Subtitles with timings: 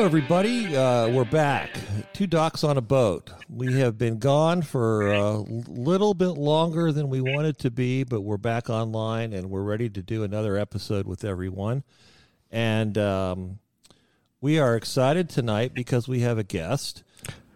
[0.00, 0.74] Hello everybody.
[0.74, 1.78] Uh, we're back.
[2.14, 3.30] Two Docs on a boat.
[3.50, 8.22] We have been gone for a little bit longer than we wanted to be, but
[8.22, 11.84] we're back online and we're ready to do another episode with everyone.
[12.50, 13.58] And um,
[14.40, 17.02] we are excited tonight because we have a guest.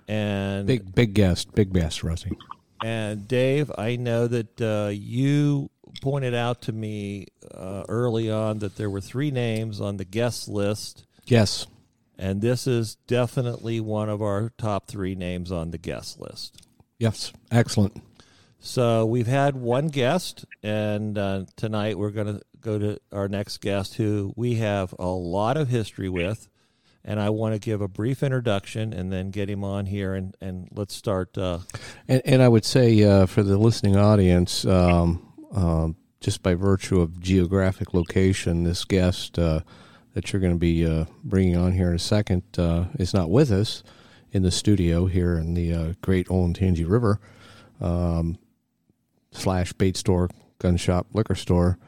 [0.06, 2.36] And Big big guest, big guest, Rusty.
[2.84, 5.70] and Dave, I know that uh, you
[6.02, 10.46] pointed out to me uh, early on that there were three names on the guest
[10.46, 11.06] list.
[11.24, 11.66] Yes.
[12.18, 16.66] And this is definitely one of our top three names on the guest list.
[16.98, 17.32] Yes.
[17.50, 18.00] Excellent.
[18.60, 23.60] So we've had one guest, and uh, tonight we're going to go to our next
[23.60, 26.48] guest who we have a lot of history with.
[27.04, 30.34] And I want to give a brief introduction and then get him on here, and,
[30.40, 31.36] and let's start.
[31.36, 31.58] Uh,
[32.08, 37.02] And, and I would say uh, for the listening audience, um, um, just by virtue
[37.02, 39.60] of geographic location, this guest uh,
[40.14, 43.30] that you're going to be uh, bringing on here in a second uh, is not
[43.30, 43.82] with us
[44.32, 47.20] in the studio here in the uh, great Olentangy River
[47.80, 48.38] um,
[49.30, 51.78] slash bait store, gun shop, liquor store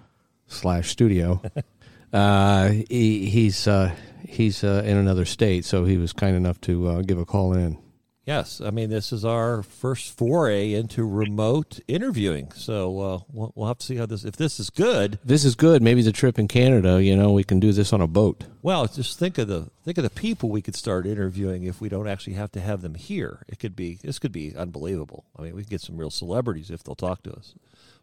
[0.47, 1.43] slash studio.
[2.13, 3.95] uh, he, he's uh,
[4.29, 7.53] he's uh, in another state, so he was kind enough to uh, give a call
[7.53, 7.79] in.
[8.27, 12.53] Yes, I mean, this is our first foray into remote interviewing.
[12.53, 15.55] So uh, we'll, we'll have to see how this, if this is good, This is
[15.55, 15.83] good.
[15.83, 17.03] Maybe the trip in Canada.
[17.03, 18.45] You know, we can do this on a boat.
[18.63, 21.89] Well, just think of the think of the people we could start interviewing if we
[21.89, 23.45] don't actually have to have them here.
[23.49, 25.25] It could be this could be unbelievable.
[25.39, 27.55] I mean, we could get some real celebrities if they'll talk to us,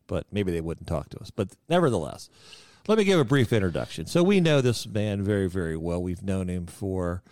[0.07, 1.31] but maybe they wouldn't talk to us.
[1.31, 2.29] But nevertheless,
[2.87, 4.05] let me give a brief introduction.
[4.05, 6.01] So we know this man very very well.
[6.01, 7.23] We've known him for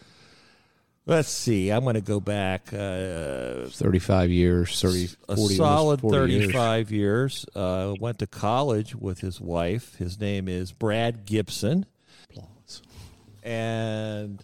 [1.05, 1.69] let's see.
[1.69, 6.45] I'm going to go back uh, Thirty-five years, 30, a 40, solid 40 years.
[6.45, 7.45] 35 years.
[7.55, 9.95] Uh, went to college with his wife.
[9.95, 11.85] His name is Brad Gibson,
[12.29, 12.81] Applause.
[13.43, 14.43] and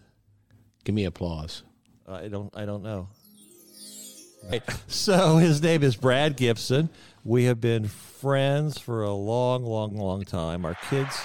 [0.84, 1.64] Give me applause.
[2.08, 2.56] I don't.
[2.56, 3.10] I don't know.
[4.50, 4.64] Right.
[4.88, 6.90] So his name is Brad Gibson.
[7.26, 10.64] We have been friends for a long, long, long time.
[10.66, 11.20] Our kids.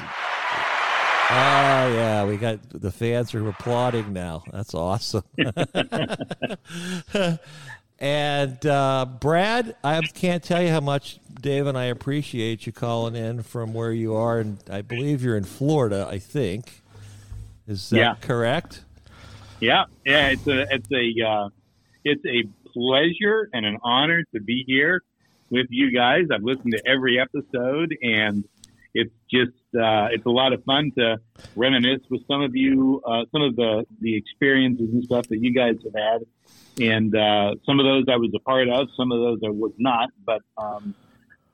[1.35, 4.43] Ah, yeah, we got the fans are applauding now.
[4.53, 5.25] That's awesome.
[7.99, 13.17] and uh, Brad, I can't tell you how much Dave and I appreciate you calling
[13.17, 16.07] in from where you are, and I believe you're in Florida.
[16.11, 16.83] I think
[17.67, 18.15] is that Yeah.
[18.21, 18.83] correct?
[19.61, 21.49] Yeah, yeah, it's a it's a uh,
[22.05, 25.03] it's a pleasure and an honor to be here
[25.51, 26.27] with you guys.
[26.33, 28.45] I've listened to every episode, and
[28.95, 31.19] it's just uh, it's a lot of fun to
[31.57, 35.55] reminisce with some of you, uh, some of the the experiences and stuff that you
[35.55, 39.19] guys have had, and uh, some of those I was a part of, some of
[39.19, 40.95] those I was not, but um,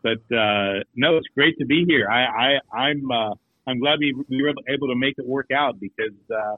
[0.03, 2.09] but uh, no, it's great to be here.
[2.11, 3.35] I, I I'm uh,
[3.67, 6.17] I'm glad we, we were able to make it work out because.
[6.31, 6.57] Uh,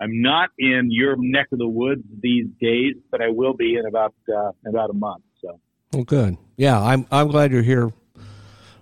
[0.00, 3.84] I'm not in your neck of the woods these days, but I will be in
[3.84, 4.14] about
[4.64, 5.24] about a month.
[5.42, 5.58] So
[5.92, 6.36] Well, good.
[6.56, 7.06] Yeah, I'm.
[7.10, 7.92] I'm glad you're here,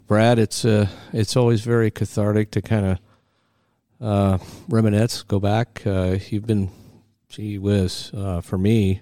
[0.06, 0.38] Brad.
[0.38, 2.98] It's uh, it's always very cathartic to kind of
[4.00, 5.82] uh, reminisce, go back.
[5.84, 6.70] Uh, you've been,
[7.28, 9.00] gee whiz, uh, for me,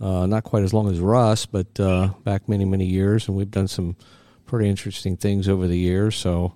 [0.00, 3.50] uh, not quite as long as Russ, but uh, back many many years, and we've
[3.50, 3.96] done some
[4.44, 6.16] pretty interesting things over the years.
[6.16, 6.52] So,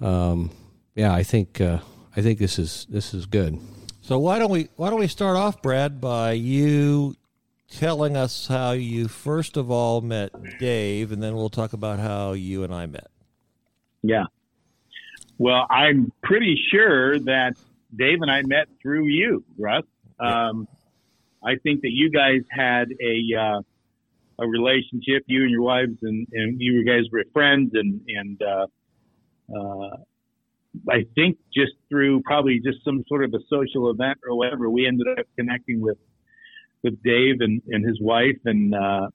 [0.00, 0.50] um,
[0.94, 1.78] yeah, I think uh,
[2.16, 3.58] I think this is this is good.
[4.02, 7.16] So why don't we why don't we start off, Brad, by you
[7.70, 12.32] telling us how you first of all met Dave, and then we'll talk about how
[12.32, 13.08] you and I met.
[14.04, 14.24] Yeah.
[15.38, 17.56] Well, I'm pretty sure that
[17.96, 19.84] Dave and I met through you, Russ.
[20.20, 20.68] Um,
[21.42, 23.60] I think that you guys had a uh,
[24.38, 28.66] a relationship, you and your wives, and, and you guys were friends, and and uh,
[29.56, 29.96] uh,
[30.88, 34.86] I think just through probably just some sort of a social event or whatever, we
[34.86, 35.98] ended up connecting with
[36.82, 39.08] with Dave and, and his wife, and uh,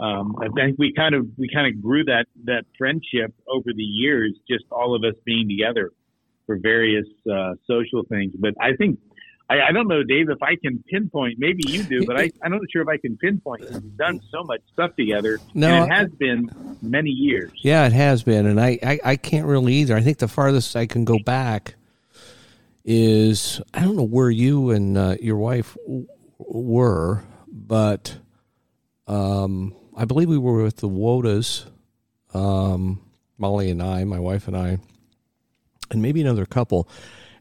[0.00, 3.82] um, I think we kind of we kind of grew that that friendship over the
[3.82, 5.90] years, just all of us being together
[6.46, 8.34] for various uh, social things.
[8.38, 8.98] But I think
[9.48, 11.36] I, I don't know, Dave, if I can pinpoint.
[11.38, 13.62] Maybe you do, but I, I'm not sure if I can pinpoint.
[13.70, 16.48] We've done so much stuff together, No, and it has been
[16.82, 17.52] many years.
[17.62, 19.96] Yeah, it has been, and I, I, I can't really either.
[19.96, 21.74] I think the farthest I can go back
[22.84, 26.06] is I don't know where you and uh, your wife w-
[26.38, 28.16] were, but
[29.06, 31.66] um, I believe we were with the Wodas,
[32.32, 33.00] um,
[33.38, 34.78] Molly and I, my wife and I,
[35.90, 36.88] and maybe another couple,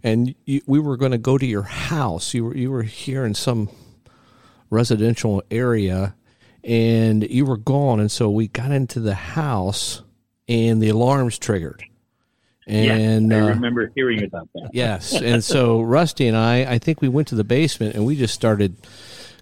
[0.03, 2.33] and you, we were going to go to your house.
[2.33, 3.69] You were you were here in some
[4.69, 6.15] residential area
[6.63, 10.01] and you were gone and so we got into the house
[10.47, 11.83] and the alarms triggered
[12.65, 14.69] And yes, I uh, remember hearing about that.
[14.73, 18.15] yes, and so Rusty and I, I think we went to the basement and we
[18.15, 18.75] just started,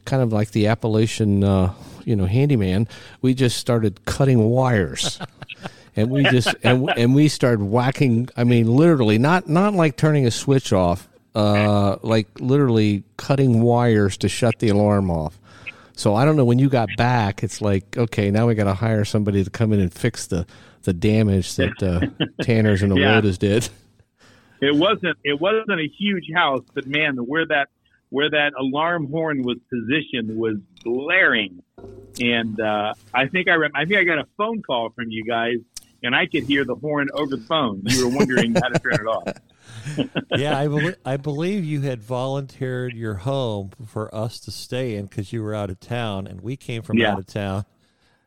[0.06, 1.74] kind of like the Appalachian, uh,
[2.06, 2.88] you know, handyman.
[3.21, 5.19] We just started cutting wires.
[5.94, 8.30] And we just and, and we started whacking.
[8.38, 14.15] I mean, literally, not not like turning a switch off, uh, like literally cutting wires
[14.19, 15.38] to shut the alarm off.
[15.94, 17.44] So I don't know when you got back.
[17.44, 20.45] It's like okay, now we got to hire somebody to come in and fix the
[20.83, 23.19] the damage that uh, Tanners and the Yeah.
[23.21, 23.69] Did.
[24.62, 27.69] It wasn't it wasn't a huge house, but man, where that
[28.12, 31.63] where that alarm horn was positioned was blaring,
[32.19, 35.24] and uh, I think I rem- I think I got a phone call from you
[35.25, 35.56] guys,
[36.04, 37.81] and I could hear the horn over the phone.
[37.86, 39.34] You were wondering how to turn it off.
[40.38, 45.06] yeah, I, bel I believe you had volunteered your home for us to stay in
[45.06, 47.13] because you were out of town, and we came from Yeah.
[47.13, 47.66] out of town,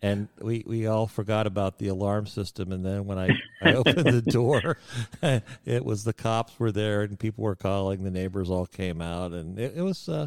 [0.05, 2.73] and we, we all forgot about the alarm system.
[2.73, 3.31] And then when I,
[3.63, 4.77] I opened the door,
[5.65, 8.05] it was the cops were there, and people were calling.
[8.05, 10.27] The neighbors all came out, and it, it was uh,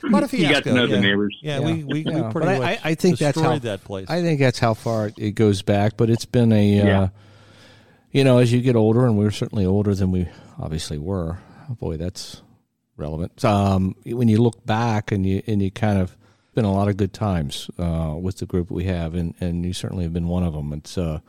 [0.00, 0.36] quite a fiasco.
[0.48, 0.96] You got to know yeah.
[0.96, 1.36] the neighbors.
[1.42, 1.66] Yeah, Yeah.
[1.66, 3.84] we we, Yeah, we pretty but I- much I- I think that's destroyed how- that
[3.84, 4.06] place.
[4.08, 7.00] I think that's how far it goes back, but it's been a, Yeah.
[7.02, 7.08] uh,
[8.10, 10.26] you know, as you get older, and we're certainly older than we
[10.58, 11.38] obviously were.
[11.70, 12.40] Oh boy, that's
[12.96, 13.44] relevant.
[13.44, 16.16] Um, when you look back and you and you kind of
[16.58, 19.72] been a lot of good times uh, with the group we have, and, and you
[19.72, 20.72] certainly have been one of them.
[20.72, 21.20] It's uh,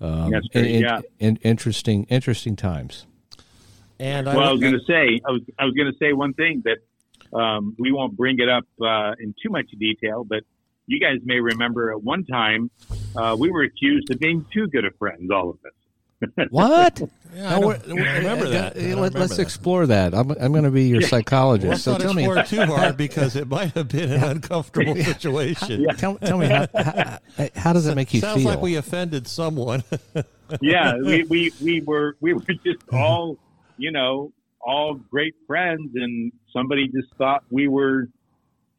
[0.00, 1.00] um, That's great, in- yeah.
[1.20, 3.06] in- interesting, interesting times.
[4.00, 6.34] and Well, I was going to say, I was, I was going to say one
[6.34, 6.78] thing that
[7.38, 10.42] um, we won't bring it up uh, in too much detail, but
[10.88, 12.68] you guys may remember at one time
[13.14, 15.75] uh, we were accused of being too good of friends, all of us.
[16.50, 17.02] What?
[17.34, 18.76] Yeah, I don't- we're- I remember that.
[18.76, 19.42] I don't let, us that.
[19.42, 20.14] explore that.
[20.14, 21.68] I'm, I'm going to be your psychologist.
[21.68, 24.96] Let's so tell me, explore it too hard because it might have been an uncomfortable
[25.04, 25.86] situation.
[25.96, 27.18] tell, tell me how, how,
[27.54, 28.52] how does it make you Sounds feel?
[28.52, 29.84] like we offended someone.
[30.62, 32.96] yeah, we, we, we were we were just mm-hmm.
[32.96, 33.36] all
[33.76, 38.08] you know all great friends, and somebody just thought we were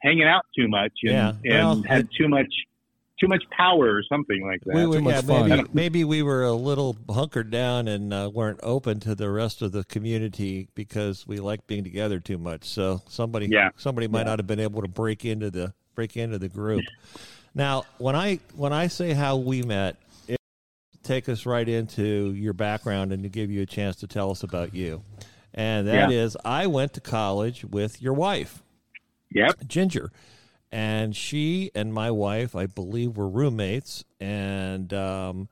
[0.01, 2.51] hanging out too much and, Yeah, well, and had too much
[3.19, 4.75] too much power or something like that.
[4.75, 5.49] we were, too much yeah, fun.
[5.49, 9.61] maybe, maybe we were a little hunkered down and uh, weren't open to the rest
[9.61, 12.65] of the community because we liked being together too much.
[12.65, 13.69] So somebody, Yeah.
[13.77, 16.83] somebody might not have been able to break into the break into the group.
[17.55, 19.95] now, when I when I say how we met,
[20.27, 20.37] it
[21.01, 24.43] take us right into your background and to give you a chance to tell us
[24.43, 25.01] about you.
[25.55, 26.17] And that Yeah.
[26.17, 28.61] is, I went to college with your wife.
[29.31, 29.67] Yep.
[29.67, 30.11] Ginger.
[30.71, 34.03] And she and my wife, I believe, were roommates.
[34.19, 35.49] And um,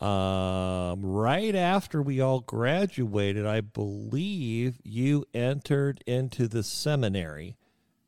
[0.00, 7.56] um, right after we all graduated, I believe you entered into the seminary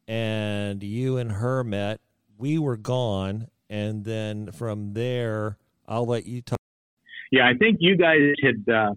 [0.09, 2.01] and you and her met.
[2.37, 3.49] We were gone.
[3.71, 5.57] And then from there,
[5.87, 6.59] I'll let you talk.
[7.31, 8.95] Yeah, I think you guys had uh,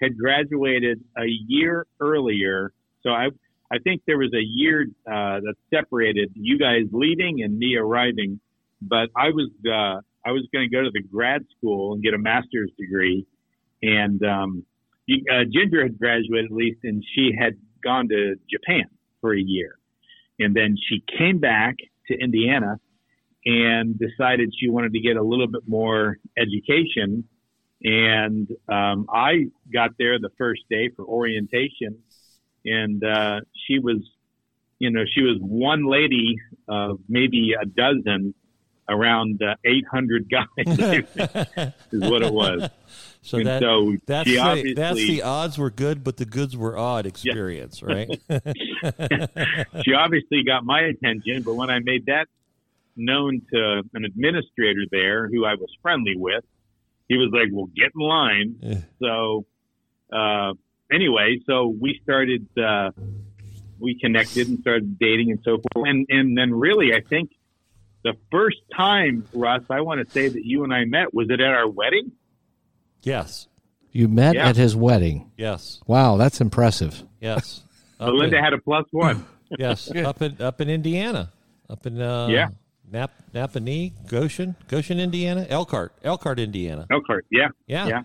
[0.00, 3.28] had graduated a year earlier, so I
[3.70, 8.40] I think there was a year uh, that separated you guys leaving and me arriving.
[8.80, 12.14] But I was uh, I was going to go to the grad school and get
[12.14, 13.26] a master's degree,
[13.82, 14.64] and um,
[15.10, 18.84] uh, Ginger had graduated at least, and she had gone to Japan
[19.20, 19.78] for a year,
[20.38, 22.78] and then she came back to Indiana
[23.44, 27.24] and decided she wanted to get a little bit more education.
[27.82, 31.98] And um, I got there the first day for orientation,
[32.64, 33.98] and uh, she was,
[34.78, 36.38] you know, she was one lady
[36.68, 38.34] of maybe a dozen
[38.88, 40.46] around uh, 800 guys
[41.92, 42.70] is what it was.
[43.20, 47.04] So that, so that's, the, that's the odds were good, but the goods were odd
[47.04, 48.08] experience, right?
[48.30, 52.26] she obviously got my attention, but when I made that
[52.96, 56.44] known to an administrator there who I was friendly with,
[57.08, 59.46] he was like, "Well, get in line." So,
[60.12, 60.52] uh,
[60.92, 62.90] anyway, so we started, uh,
[63.78, 65.88] we connected and started dating and so forth.
[65.88, 67.30] And and then really, I think
[68.04, 71.40] the first time, Russ, I want to say that you and I met was it
[71.40, 72.12] at our wedding?
[73.02, 73.48] yes,
[73.92, 74.48] You met Yeah.
[74.48, 75.30] at his wedding.
[75.36, 77.02] yes, Wow, that's impressive.
[77.20, 77.62] yes.
[78.00, 79.24] Up Belinda in- had a plus one.
[79.58, 81.32] yes, up in up in Indiana,
[81.68, 82.48] up in uh, Yeah.
[82.90, 86.86] Nap Nappanee, Goshen, Goshen, Indiana, Elkhart, Elkhart, Indiana.
[86.90, 88.02] Elkhart, yeah, Yeah, yeah.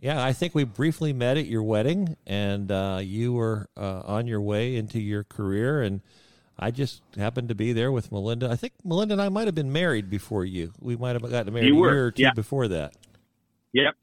[0.00, 0.22] Yeah.
[0.22, 4.40] I think we briefly met at your wedding, and uh, you were uh, on your
[4.40, 6.00] way into your career, and
[6.58, 8.50] I just happened to be there with Melinda.
[8.50, 10.72] I think Melinda and I might have been married before you.
[10.80, 12.32] We might have gotten married You a were, year or two yeah.
[12.34, 12.94] before that.
[13.72, 13.94] Yep.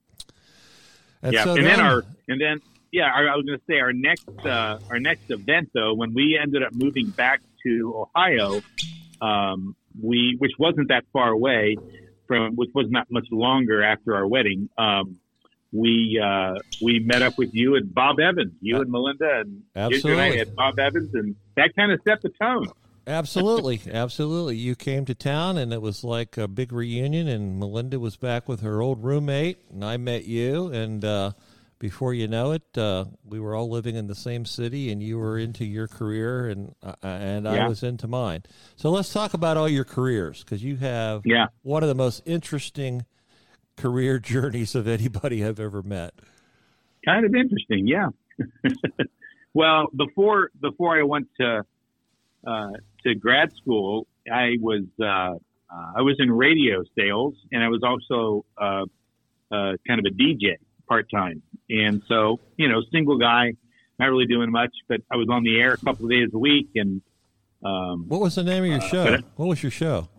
[1.23, 3.65] And yeah, so and then, then- our and then yeah, our, I was going to
[3.65, 8.07] say our next uh, our next event though, when we ended up moving back to
[8.15, 8.61] Ohio,
[9.21, 11.77] um, we which wasn't that far away
[12.27, 14.69] from which was not much longer after our wedding.
[14.77, 15.19] Um,
[15.71, 20.11] we uh, we met up with you and Bob Evans, you and Melinda, and Absolutely.
[20.11, 22.67] and I had Bob Evans, and that kind of set the tone.
[23.07, 24.57] Absolutely, absolutely.
[24.57, 27.27] You came to town, and it was like a big reunion.
[27.27, 30.67] And Melinda was back with her old roommate, and I met you.
[30.67, 31.31] And uh,
[31.79, 35.17] before you know it, uh, we were all living in the same city, and you
[35.17, 38.43] were into your career, and uh, and I was into mine.
[38.75, 41.47] So let's talk about all your careers, because you have Yeah.
[41.63, 43.05] one of the most interesting
[43.77, 46.13] career journeys of anybody I've ever met.
[47.05, 48.07] kind of interesting, yeah.
[49.53, 51.63] well, before before I went to
[52.45, 52.69] uh,
[53.05, 57.81] to grad school, I was uh, uh, I was in radio sales, and I was
[57.83, 58.85] also uh,
[59.51, 60.55] uh, kind of a DJ
[60.87, 61.41] part time.
[61.69, 63.53] And so, you know, single guy,
[63.99, 66.37] not really doing much, but I was on the air a couple of days a
[66.37, 67.01] week, and
[67.63, 69.05] um, What was the name of your show?
[69.05, 70.09] but- What was your show?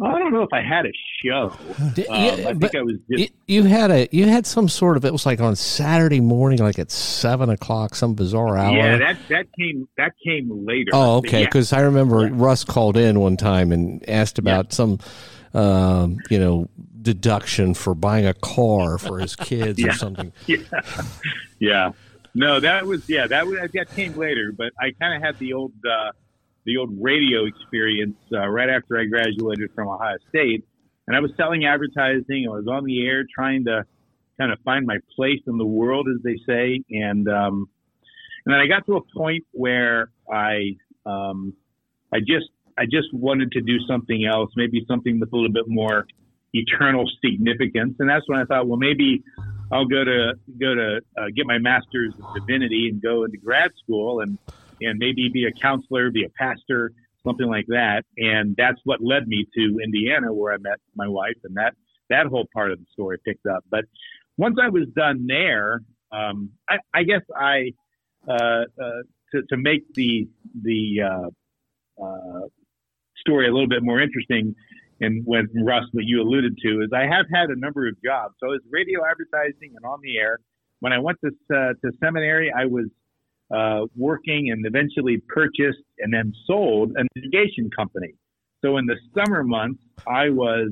[0.00, 0.92] I don't know if I had a
[1.24, 1.52] show.
[1.94, 4.68] D- Um, yeah, I think I was just you, you had a you had some
[4.68, 8.76] sort of it was like on Saturday morning, like at seven o'clock, some bizarre hour.
[8.76, 8.96] yeah.
[8.98, 10.90] That that came that came later.
[10.94, 11.40] Oh, okay.
[11.40, 11.46] yeah.
[11.46, 15.00] Because I remember Russ called in one time and asked about some,
[15.54, 16.68] um, you know,
[17.02, 20.32] deduction for buying a car for his kids or something.
[20.46, 20.58] yeah,
[21.58, 21.90] yeah.
[22.34, 23.26] No, that was yeah.
[23.26, 26.12] That was that came later, but I kind of had the old uh,
[26.64, 30.64] the old radio experience uh, right after I graduated from Ohio State,
[31.06, 32.46] and I was selling advertising.
[32.46, 33.84] I was on the air trying to
[34.38, 37.68] kind of find my place in the world, as they say, and um,
[38.44, 41.54] and then I got to a point where I um,
[42.12, 45.64] I just I just wanted to do something else, maybe something with a little bit
[45.66, 46.06] more
[46.52, 49.22] eternal significance, and that's when I thought, well, maybe
[49.70, 53.70] I'll go to go to uh, get my master's in divinity and go into grad
[53.82, 54.20] school.
[54.20, 54.38] And
[54.80, 56.92] and maybe be a counselor, be a pastor,
[57.26, 58.02] something like that.
[58.16, 61.74] And that's what led me to Indiana, where I met my wife, and that
[62.10, 63.64] that whole part of the story picked up.
[63.70, 63.84] But
[64.36, 65.80] once I was done there,
[66.12, 67.72] um, I, I guess I
[68.26, 70.28] uh, uh, to to make the
[70.62, 72.46] the uh, uh,
[73.16, 74.54] story a little bit more interesting.
[75.00, 78.34] And when Russ, what you alluded to is I have had a number of jobs.
[78.40, 80.38] So I was radio advertising and on the air.
[80.80, 82.86] When I went to uh, to seminary, I was
[83.50, 88.14] uh, working and eventually purchased and then sold an irrigation company.
[88.64, 90.70] So in the summer months, I was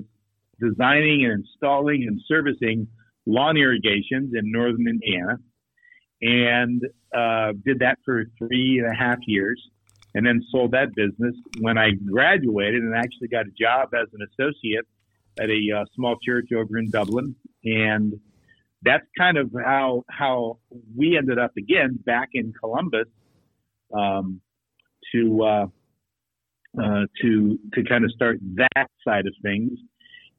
[0.60, 2.88] designing and installing and servicing
[3.26, 5.38] lawn irrigations in northern Indiana,
[6.22, 6.82] and
[7.14, 9.60] uh, did that for three and a half years
[10.16, 14.26] and then sold that business when I graduated and actually got a job as an
[14.32, 14.86] associate
[15.38, 17.36] at a uh, small church over in Dublin.
[17.64, 18.18] And
[18.86, 20.58] that's kind of how how
[20.96, 23.08] we ended up again back in Columbus
[23.92, 24.40] um,
[25.12, 25.66] to uh,
[26.80, 29.72] uh, to to kind of start that side of things.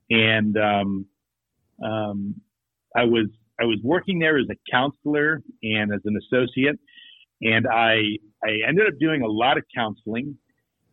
[0.10, 1.06] And um,
[1.84, 2.36] um,
[2.96, 3.28] I was
[3.60, 6.80] I was working there as a counselor and as an associate,
[7.42, 10.38] and I I ended up doing a lot of counseling.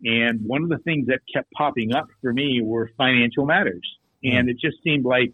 [0.06, 3.88] And one of the things that kept popping up for me were financial matters.
[4.22, 5.32] And it just seemed like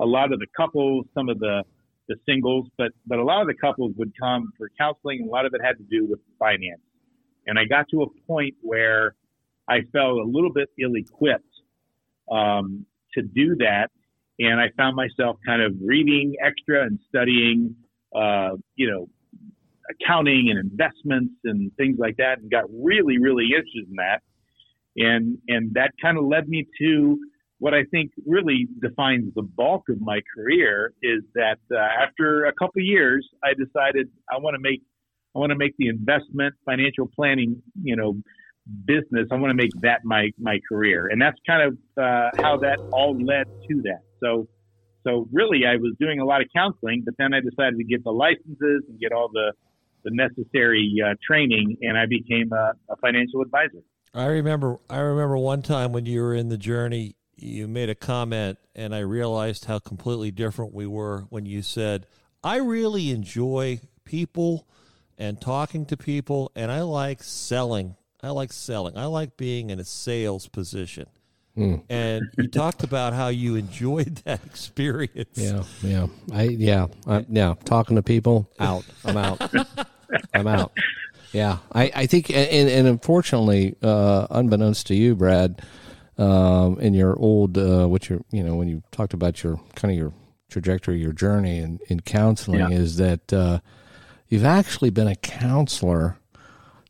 [0.00, 1.62] a lot of the couples, some of the,
[2.08, 5.20] the singles, but, but a lot of the couples would come for counseling.
[5.20, 6.80] And a lot of it had to do with finance.
[7.46, 9.14] And I got to a point where
[9.68, 11.44] I felt a little bit ill equipped
[12.30, 13.88] um, to do that.
[14.38, 17.74] And I found myself kind of reading extra and studying,
[18.14, 19.08] uh, you know,
[19.90, 24.22] accounting and investments and things like that and got really, really interested in that.
[24.96, 27.18] And, and that kind of led me to
[27.58, 32.52] what I think really defines the bulk of my career is that uh, after a
[32.52, 34.82] couple years, I decided I want to make,
[35.34, 38.16] I want to make the investment financial planning, you know,
[38.84, 39.26] business.
[39.32, 41.08] I want to make that my, my career.
[41.08, 44.02] And that's kind of uh, how that all led to that.
[44.22, 44.46] So,
[45.04, 48.04] so really I was doing a lot of counseling, but then I decided to get
[48.04, 49.52] the licenses and get all the,
[50.04, 53.82] the necessary uh, training, and I became a, a financial advisor.
[54.14, 57.94] I remember I remember one time when you were in the journey, you made a
[57.94, 62.06] comment and I realized how completely different we were when you said,
[62.42, 64.66] "I really enjoy people
[65.16, 67.96] and talking to people and I like selling.
[68.22, 68.96] I like selling.
[68.96, 71.06] I like being in a sales position."
[71.58, 75.36] And you talked about how you enjoyed that experience.
[75.36, 77.54] Yeah, yeah, I yeah, I, yeah.
[77.64, 78.84] Talking to people, out.
[79.04, 79.40] I'm out.
[80.32, 80.72] I'm out.
[81.32, 85.60] Yeah, I, I think, and, and unfortunately, uh, unbeknownst to you, Brad,
[86.18, 89.92] um, in your old, uh, what you you know, when you talked about your kind
[89.92, 90.12] of your
[90.50, 92.70] trajectory, your journey in, in counseling, Yeah.
[92.70, 93.60] is that uh,
[94.28, 96.18] you've actually been a counselor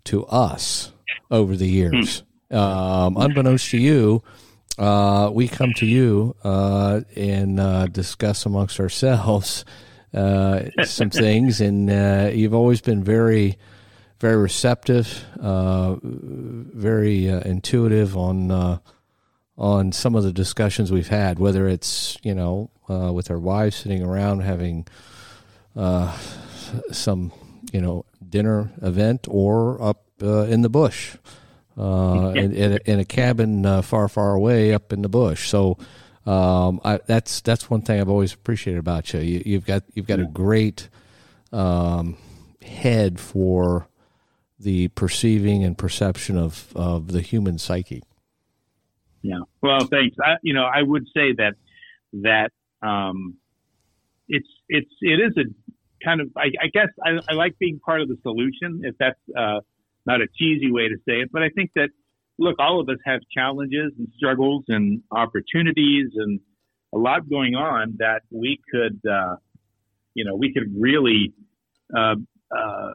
[0.05, 0.93] to us
[1.31, 2.23] over the years.
[2.51, 4.23] Um, unbeknownst to you,
[4.79, 9.65] uh, we come to you uh, and uh, discuss amongst ourselves
[10.15, 13.59] uh, some things, and uh, you've always been very,
[14.21, 18.81] very receptive, uh, very intuitive on
[19.59, 24.03] on some of the discussions we've had, whether it's you know with our wives sitting
[24.03, 24.87] around having
[26.93, 27.33] some
[27.73, 31.17] you know dinner event or up in the bush
[31.79, 35.49] uh, in, in, a, in, a, cabin uh, far, far away up in the bush.
[35.49, 35.79] So
[36.27, 39.21] um, I, that's that's one thing I've always appreciated about you.
[39.21, 40.89] you have got you've got a great
[41.53, 42.17] um,
[42.63, 43.89] head for
[44.59, 48.03] the perceiving and perception of, of the human psyche.
[49.23, 49.41] Yeah.
[49.63, 50.17] Well, thanks.
[50.25, 51.55] I, you know, I would say that
[52.13, 52.51] that
[52.83, 53.37] um,
[54.29, 58.01] it's it's it is a kind of I, I guess I, I, like being part
[58.01, 59.61] of the solution if that's uh,
[60.07, 61.89] not a cheesy way to say it, but I think that
[62.39, 66.41] look, all of us have challenges and struggles and opportunities and
[66.95, 69.37] a lot going on that we could, uh,
[70.15, 71.33] you know, we could really
[71.97, 72.15] uh,
[72.57, 72.93] uh,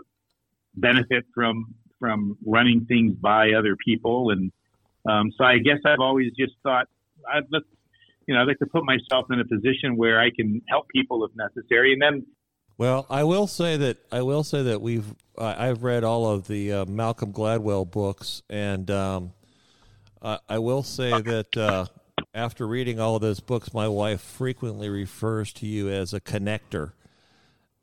[0.76, 4.32] benefit from from running things by other people.
[4.32, 4.52] And
[5.10, 6.88] um, so I guess I've always just thought
[7.32, 7.64] I'd let,
[8.28, 11.26] you know, I'd like to put myself in a position where I can help people
[11.26, 11.94] if necessary.
[11.94, 12.26] And then
[12.78, 16.72] well, I will say that I will say that we've I've read all of the
[16.74, 19.34] uh, Malcolm Gladwell books, and um,
[20.22, 21.86] I, I, will say that uh,
[22.34, 26.94] after reading all of those books, my wife frequently refers to you as a connector,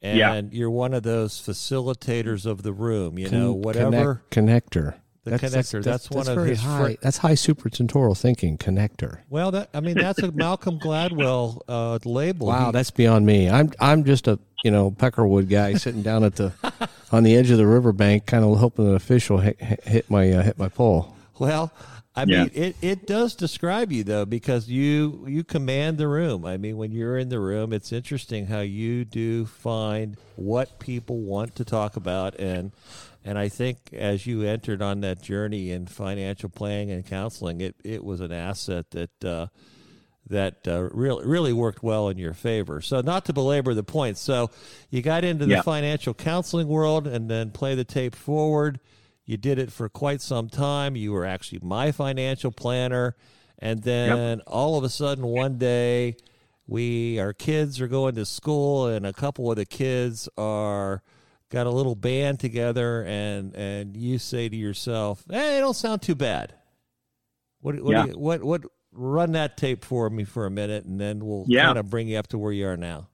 [0.03, 0.43] and yeah.
[0.51, 3.17] you're one of those facilitators of the room.
[3.19, 4.95] You know, whatever connect- connector.
[5.25, 5.53] The that's, connector.
[5.53, 6.95] That's, that's, that's one that's of his high.
[6.95, 8.57] Fr- that's high supratentorial thinking.
[8.57, 9.21] Connector.
[9.29, 12.47] Well, that I mean, that's a Malcolm Gladwell uh, label.
[12.47, 13.51] Wow, he, that's beyond me.
[13.51, 16.53] I'm I'm just a you know peckerwood guy sitting down at the
[17.13, 20.43] on the edge of the riverbank, kind of hoping an official hit, hit my uh,
[20.43, 21.15] hit my pole.
[21.39, 21.71] Well,
[22.17, 22.43] I yeah.
[22.43, 26.45] mean, it, it does describe you though because you you command the room.
[26.45, 31.19] I mean, when you're in the room, it's interesting how you do find what people
[31.21, 32.73] want to talk about and
[33.25, 37.77] and I think as you entered on that journey in financial planning and counseling, it,
[37.85, 39.47] it was an asset that uh,
[40.29, 42.81] that uh, really really worked well in your favor.
[42.81, 44.51] So not to belabor the point, so
[44.89, 45.63] you got into the yeah.
[45.63, 48.81] financial counseling world and then play the tape forward.
[49.27, 50.97] You did it for quite some time.
[50.97, 53.17] You were actually my financial planner,
[53.59, 54.47] and then yep.
[54.47, 56.17] all of a sudden one day,
[56.67, 61.03] we our kids are going to school, and a couple of the kids are
[61.51, 66.03] got a little band together and and you say to yourself, "Hey, it don't sound
[66.03, 66.55] too bad."
[67.61, 68.07] What what yeah.
[68.07, 71.67] you, what what run that tape for me for a minute and then we'll yeah.
[71.67, 73.09] kind of bring you up to where you are now.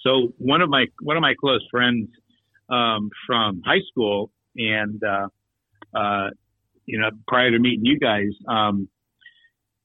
[0.00, 2.08] So one of my one of my close friends
[2.68, 5.28] um, from high school and uh,
[5.96, 6.30] uh,
[6.84, 8.88] you know prior to meeting you guys, um,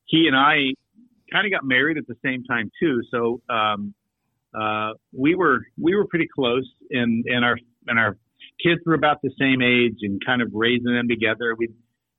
[0.05, 0.73] he and I
[1.31, 3.01] kind of got married at the same time too.
[3.09, 3.93] So um,
[4.59, 8.17] uh, we were we were pretty close, and and our and our
[8.63, 11.55] kids were about the same age, and kind of raising them together.
[11.57, 11.73] We'd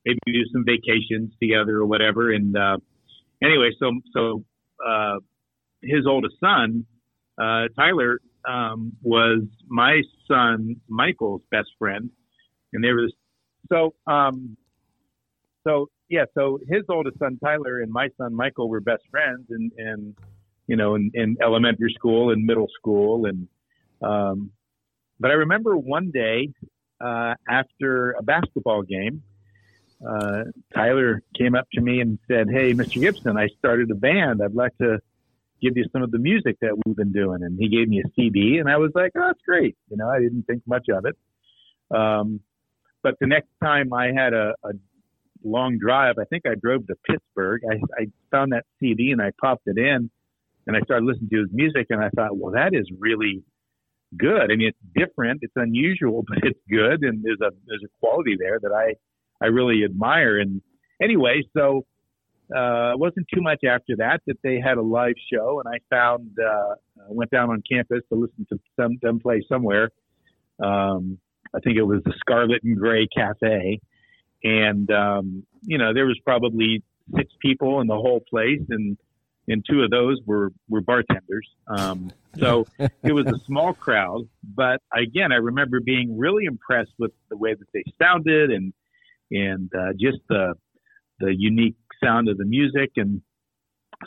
[0.05, 2.33] maybe do some vacations together or whatever.
[2.33, 2.79] And uh,
[3.43, 4.45] anyway, so so
[4.87, 5.19] uh,
[5.83, 6.87] his oldest son,
[7.41, 8.19] uh, Tyler,
[8.49, 12.11] um, was my son Michael's best friend,
[12.73, 13.09] and they were
[13.71, 14.57] so um,
[15.65, 16.25] so yeah.
[16.35, 20.17] So his oldest son Tyler and my son Michael were best friends, and and
[20.67, 23.27] you know, in, in elementary school and middle school.
[23.27, 23.49] And,
[24.03, 24.51] um,
[25.19, 26.49] but I remember one day,
[27.01, 29.23] uh, after a basketball game,
[30.07, 30.45] uh,
[30.75, 33.01] Tyler came up to me and said, Hey, Mr.
[33.01, 34.41] Gibson, I started a band.
[34.43, 34.99] I'd like to
[35.61, 37.43] give you some of the music that we've been doing.
[37.43, 39.77] And he gave me a CD and I was like, Oh, that's great.
[39.91, 41.17] You know, I didn't think much of it.
[41.97, 42.41] Um,
[43.03, 44.71] but the next time I had a, a
[45.45, 47.63] long drive, I think I drove to Pittsburgh.
[47.71, 50.11] I, I found that CD and I popped it in
[50.67, 53.43] and I started listening to his music, and I thought, well, that is really
[54.17, 54.51] good.
[54.51, 58.37] I mean, it's different, it's unusual, but it's good, and there's a there's a quality
[58.39, 58.95] there that I
[59.45, 60.39] I really admire.
[60.39, 60.61] And
[61.03, 61.85] anyway, so
[62.55, 65.79] uh, it wasn't too much after that that they had a live show, and I
[65.95, 69.91] found uh, I went down on campus to listen to some them play somewhere.
[70.63, 71.19] Um,
[71.55, 73.81] I think it was the Scarlet and Gray Cafe,
[74.45, 76.83] and um, you know there was probably
[77.17, 78.97] six people in the whole place, and
[79.49, 81.49] and two of those were were bartenders.
[81.69, 87.13] Um, so it was a small crowd, but again, I remember being really impressed with
[87.31, 88.73] the way that they sounded and
[89.31, 90.55] and uh, just the
[91.21, 92.91] the unique sound of the music.
[92.97, 93.23] And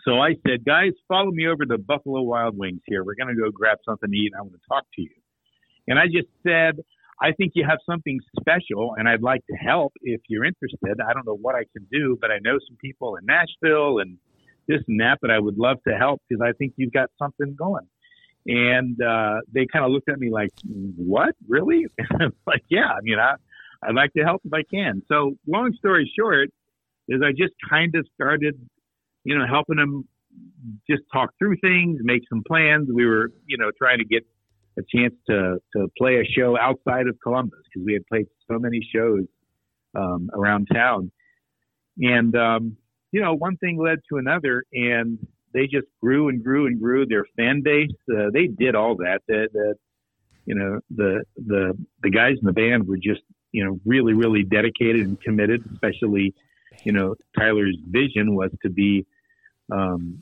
[0.04, 3.04] so I said, guys, follow me over to Buffalo Wild Wings here.
[3.04, 4.32] We're going to go grab something to eat.
[4.34, 5.12] and I want to talk to you.
[5.88, 6.84] And I just said,
[7.22, 11.00] I think you have something special, and I'd like to help if you're interested.
[11.00, 14.18] I don't know what I can do, but I know some people in Nashville and
[14.68, 17.56] this and that, but I would love to help because I think you've got something
[17.58, 17.88] going.
[18.48, 21.36] And uh, they kind of looked at me like, "What?
[21.48, 21.86] Really?"
[22.48, 22.92] Like, "Yeah.
[22.92, 23.34] I mean, I
[23.84, 26.50] I'd like to help if I can." So, long story short,
[27.08, 28.56] is I just kind of started,
[29.24, 30.08] you know, helping them
[30.90, 32.90] just talk through things, make some plans.
[32.94, 34.24] We were, you know, trying to get
[34.78, 38.60] a chance to to play a show outside of Columbus because we had played so
[38.60, 39.24] many shows
[39.96, 41.12] um, around town,
[42.00, 42.78] and um,
[43.16, 45.18] you know, one thing led to another, and
[45.54, 47.06] they just grew and grew and grew.
[47.06, 49.22] Their fan base, uh, they did all that.
[49.30, 49.76] That, that
[50.46, 53.22] you know, the the the guys in the band were just
[53.54, 55.64] you know really really dedicated and committed.
[55.72, 56.34] Especially,
[56.84, 59.06] you know, Tyler's vision was to be,
[59.72, 60.22] um,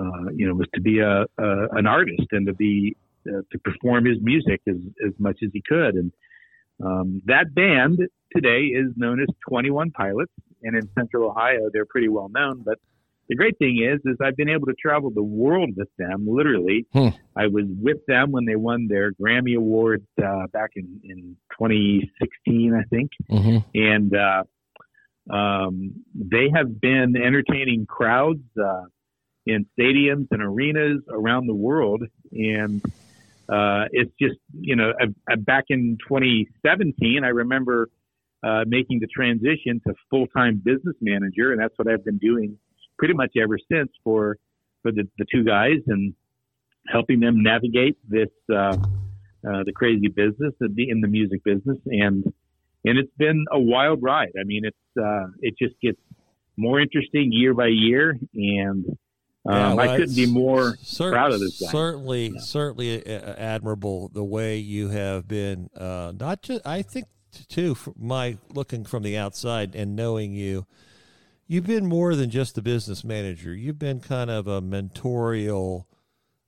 [0.00, 2.96] uh, you know, was to be a, a an artist and to be
[3.28, 5.96] uh, to perform his music as as much as he could.
[5.96, 6.12] And
[6.82, 7.98] um, that band
[8.34, 12.62] today is known as Twenty One Pilots, and in Central Ohio, they're pretty well known.
[12.64, 12.78] But
[13.28, 16.26] the great thing is, is I've been able to travel the world with them.
[16.28, 17.08] Literally, Hmm.
[17.36, 22.74] I was with them when they won their Grammy Award uh, back in in 2016,
[22.74, 24.44] I think hmm and uh,
[25.30, 28.82] um, they have been entertaining crowds uh,
[29.46, 32.02] in stadiums and arenas around the world.
[32.32, 32.82] And
[33.48, 37.88] uh, it's just, you know, uh, uh, back in 2017, I remember
[38.42, 42.56] uh, making the transition to full time business manager, and that's what I've been doing
[42.98, 44.36] pretty much ever since for
[44.82, 46.14] for the, the two guys and
[46.88, 48.76] helping them navigate this uh,
[49.48, 52.24] uh, the crazy business in the, in the music business and
[52.84, 54.32] and it's been a wild ride.
[54.40, 55.98] I mean, it's uh, it just gets
[56.56, 61.32] more interesting year by year, and um, Yeah, well, I couldn't be more cer- proud
[61.32, 61.68] of this guy.
[61.70, 62.40] Certainly, Yeah.
[62.40, 65.70] certainly uh, admirable the way you have been.
[65.76, 67.06] Uh, not just, I think,
[67.48, 70.66] too, my looking from the outside and knowing you,
[71.46, 73.54] you've been more than just the business manager.
[73.54, 75.86] You've been kind of a mentorial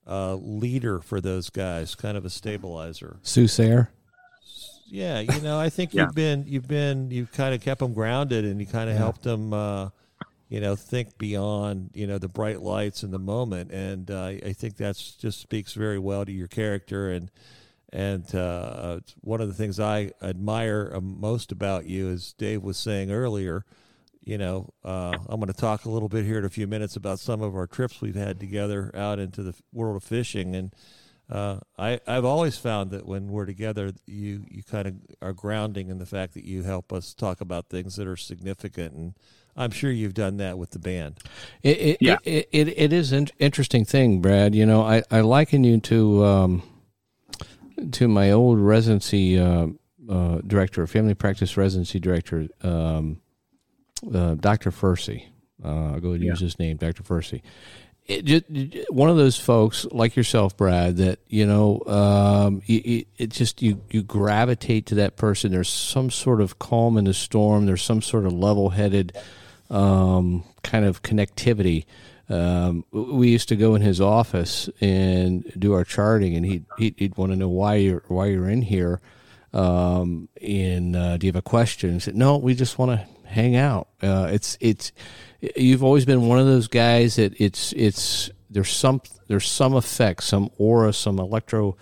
[0.06, 3.18] uh, leader for those guys, kind of a stabilizer.
[3.22, 3.90] Soothsayer.
[4.86, 6.02] Yeah, you know, I think Yeah.
[6.04, 9.00] you've been you've been you've kind of kept them grounded, and you kind of Yeah.
[9.02, 9.88] helped them, uh,
[10.50, 14.52] you know, think beyond you know the bright lights and the moment, and uh, I
[14.52, 17.30] think that's just speaks very well to your character, and
[17.94, 22.76] and uh, one of the things I admire uh, most about you, as Dave was
[22.76, 23.64] saying earlier.
[24.24, 26.96] You know, uh, I'm going to talk a little bit here in a few minutes
[26.96, 30.74] about some of our trips we've had together out into the world of fishing, and
[31.30, 35.88] uh, I, I've always found that when we're together, you, you kind of are grounding
[35.88, 39.14] in the fact that you help us talk about things that are significant, and
[39.56, 41.20] I'm sure you've done that with the band.
[41.62, 42.16] It it, Yeah.
[42.24, 44.54] it, it, it is an interesting thing, Brad.
[44.54, 46.62] You know, I, I liken you to um,
[47.92, 49.68] to my old residency uh,
[50.08, 53.20] uh, director, family practice residency director, um,
[54.12, 54.70] uh, Dr.
[54.70, 55.24] Fursey.
[55.64, 57.02] Uh, I'll go ahead and use his name, Dr.
[57.02, 57.42] Fursey.
[58.06, 58.44] It just,
[58.90, 63.80] one of those folks like yourself, Brad, that you know, um, it, it just you
[63.90, 65.52] you gravitate to that person.
[65.52, 67.64] There's some sort of calm in the storm.
[67.64, 69.16] There's some sort of level-headed
[69.70, 71.84] um, kind of connectivity.
[72.28, 77.16] Um, we used to go in his office and do our charting, and he'd he'd,
[77.16, 79.00] want to know why you're why you're in here.
[79.52, 81.92] Um, and uh, do you have a question?
[81.92, 84.92] He said, "No, we just want to hang out." Uh, it's it's
[85.56, 90.22] you've always been one of those guys that it's it's there's some there's some effect,
[90.22, 91.76] some aura, some electro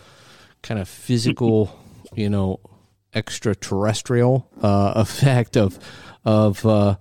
[0.62, 1.78] kind of physical,
[2.14, 2.60] you know,
[3.14, 5.78] extraterrestrial uh, effect of
[6.24, 6.96] of uh,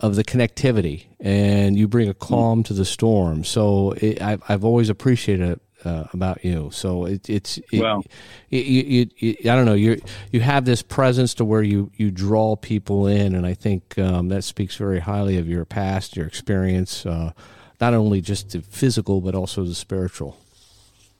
[0.00, 3.44] of the connectivity, and you bring a calm to the storm.
[3.44, 6.70] So it, I've I've always appreciated it uh, about you.
[6.72, 8.04] So it, it's it, Well-
[8.50, 10.00] you, you, you, I don't know you
[10.32, 14.28] you have this presence to where you you draw people in, and I think um,
[14.28, 17.32] that speaks very highly of your past, your experience, uh,
[17.80, 20.38] not only just the physical but also the spiritual.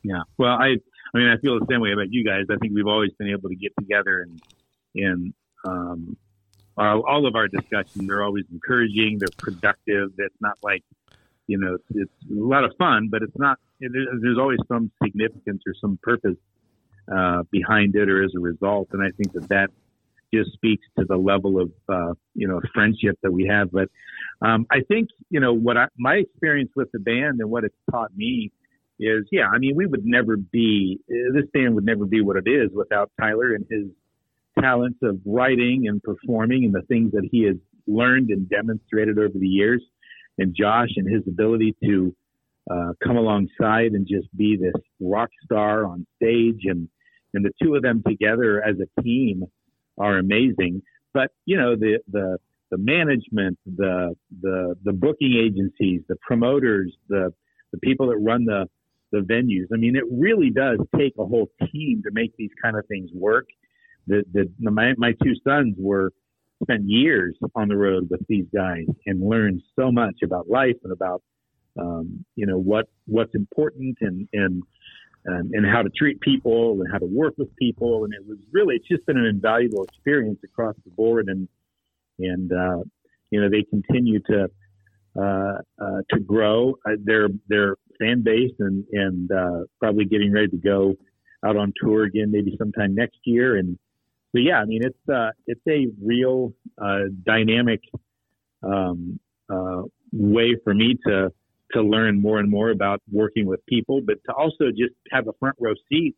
[0.03, 0.23] Yeah.
[0.37, 0.77] Well, I
[1.15, 2.45] I mean, I feel the same way about you guys.
[2.51, 4.43] I think we've always been able to get together and
[4.95, 5.35] and
[5.65, 6.17] um,
[6.77, 9.19] our, all of our discussions are always encouraging.
[9.19, 10.13] They're productive.
[10.19, 10.83] It's not like
[11.47, 13.59] you know, it's, a lot of fun, but it's not.
[13.79, 16.37] There's always some significance or some purpose
[17.15, 18.89] uh, behind it, or as a result.
[18.93, 19.71] And I think that that
[20.35, 23.71] just speaks to the level of uh, you know friendship that we have.
[23.71, 23.89] But
[24.43, 27.77] um, I think you know what I, my experience with the band and what it's
[27.91, 28.51] taught me
[28.99, 32.37] is yeah i mean we would never be uh, this band would never be what
[32.37, 33.85] it is without tyler and his
[34.61, 39.35] talents of writing and performing and the things that he has learned and demonstrated over
[39.35, 39.83] the years
[40.39, 42.15] and josh and his ability to
[42.71, 46.89] uh, come alongside and just be this rock star on stage and
[47.35, 49.45] and the two of them together as a team
[49.99, 50.83] are amazing.
[51.13, 52.39] But you know the the
[52.71, 57.33] the management, the the the booking agencies, the promoters, the
[57.73, 58.67] the people that run the
[59.13, 59.67] the venues.
[59.73, 63.11] I mean, it really does take a whole team to make these kind of things
[63.15, 63.47] work.
[64.07, 66.13] The the, the my my two sons were
[66.63, 70.93] spent years on the road with these guys and learned so much about life and
[70.93, 71.23] about
[71.79, 74.63] um, you know what what's important and and
[75.27, 78.05] and, and how to treat people and how to work with people.
[78.05, 81.27] And it was really it's just been an invaluable experience across the board.
[81.29, 81.49] And
[82.19, 82.83] and uh,
[83.31, 84.49] you know they continue to
[85.19, 86.75] uh, uh, to grow.
[86.87, 90.95] Uh, their their fan base and and uh, probably getting ready to go
[91.45, 93.57] out on tour again maybe sometime next year.
[93.57, 93.79] And
[94.33, 96.53] so yeah I mean it's uh, it's a real
[97.25, 97.81] dynamic
[98.63, 99.21] um,
[100.13, 101.33] way for me to
[101.73, 105.33] to learn more and more about working with people, but to also just have a
[105.39, 106.15] front row seat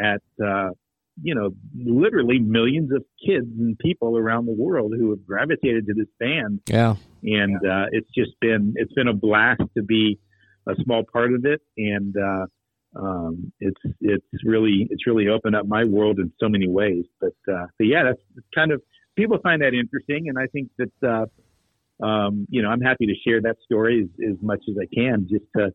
[0.00, 0.70] at, uh,
[1.22, 5.94] you know, literally millions of kids and people around the world who have gravitated to
[5.94, 6.60] this band.
[6.68, 6.96] Yeah.
[7.22, 10.18] And, uh, it's just been, it's been a blast to be
[10.68, 11.60] a small part of it.
[11.76, 12.46] And, uh,
[12.96, 17.04] um, it's, it's really, it's really opened up my world in so many ways.
[17.20, 18.20] But, uh, but yeah, that's
[18.54, 18.82] kind of,
[19.16, 20.28] people find that interesting.
[20.28, 24.32] And I think that, uh, um, you know, I'm happy to share that story as,
[24.32, 25.66] as much as I can just to,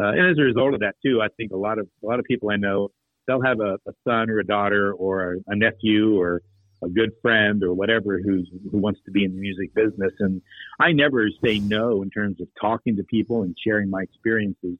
[0.00, 2.18] uh, and as a result of that too, I think a lot of, a lot
[2.18, 2.90] of people I know,
[3.26, 6.42] they'll have a, a son or a daughter or a nephew or
[6.82, 10.12] a good friend or whatever who's, who wants to be in the music business.
[10.18, 10.40] And
[10.80, 14.78] I never say no in terms of talking to people and sharing my experiences.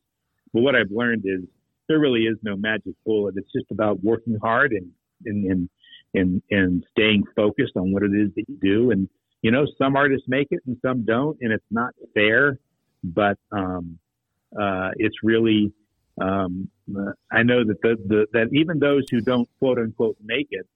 [0.55, 1.45] But what I've learned is
[1.91, 3.35] there really is no magic bullet.
[3.37, 4.91] It's just about working hard and,
[5.27, 5.69] and, and,
[6.15, 8.91] and, and staying focused on what it is that you do.
[8.93, 9.09] And,
[9.43, 12.59] you know, some artists make it and some don't, and it's not fair.
[13.03, 13.99] But um,
[14.59, 15.73] uh, it's really,
[16.21, 20.49] um, uh, I know that the, the that even those who don't quote unquote make
[20.51, 20.67] it,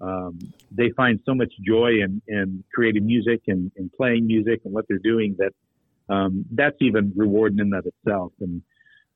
[0.00, 0.38] um,
[0.70, 4.86] they find so much joy in, in creating music and, and playing music and what
[4.88, 5.52] they're doing that
[6.08, 8.32] um, that's even rewarding in of itself.
[8.40, 8.62] And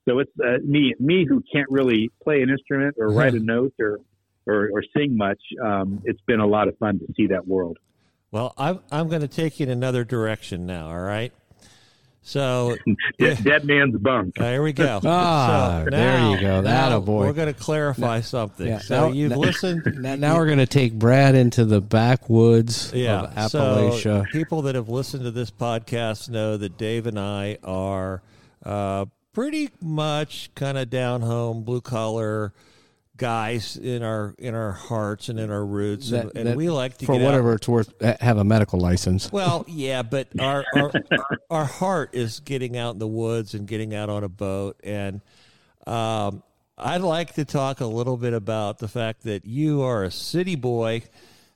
[0.08, 3.74] so it's uh, me, me who can't really play an instrument or write a note
[3.80, 4.00] or,
[4.46, 5.40] or, or sing much.
[5.62, 7.78] Um, it's been a lot of fun to see that world.
[8.30, 10.88] Well, I'm I'm going to take you in another direction now.
[10.88, 11.32] All right.
[12.22, 12.76] So
[13.18, 14.34] dead, dead man's bunk.
[14.34, 15.00] There we go.
[15.06, 16.62] Ah, so there you go.
[16.62, 17.26] That a boy.
[17.26, 18.66] We're going to clarify something.
[18.66, 19.82] Yeah, so now, you've now, listened.
[20.00, 24.02] Now, now we're going to take Brad into the backwoods yeah, of Appalachia.
[24.02, 28.22] So people that have listened to this podcast know that Dave and I are
[28.64, 32.54] uh, pretty much kind of down home, blue collar
[33.18, 36.70] guys in our in our hearts and in our roots, that, and, and that, we
[36.70, 37.56] like to get for whatever out.
[37.56, 39.30] it's worth have a medical license.
[39.30, 40.90] Well, yeah, but our, our
[41.50, 45.20] our heart is getting out in the woods and getting out on a boat, and
[45.86, 46.42] um,
[46.78, 50.54] I'd like to talk a little bit about the fact that you are a city
[50.56, 51.02] boy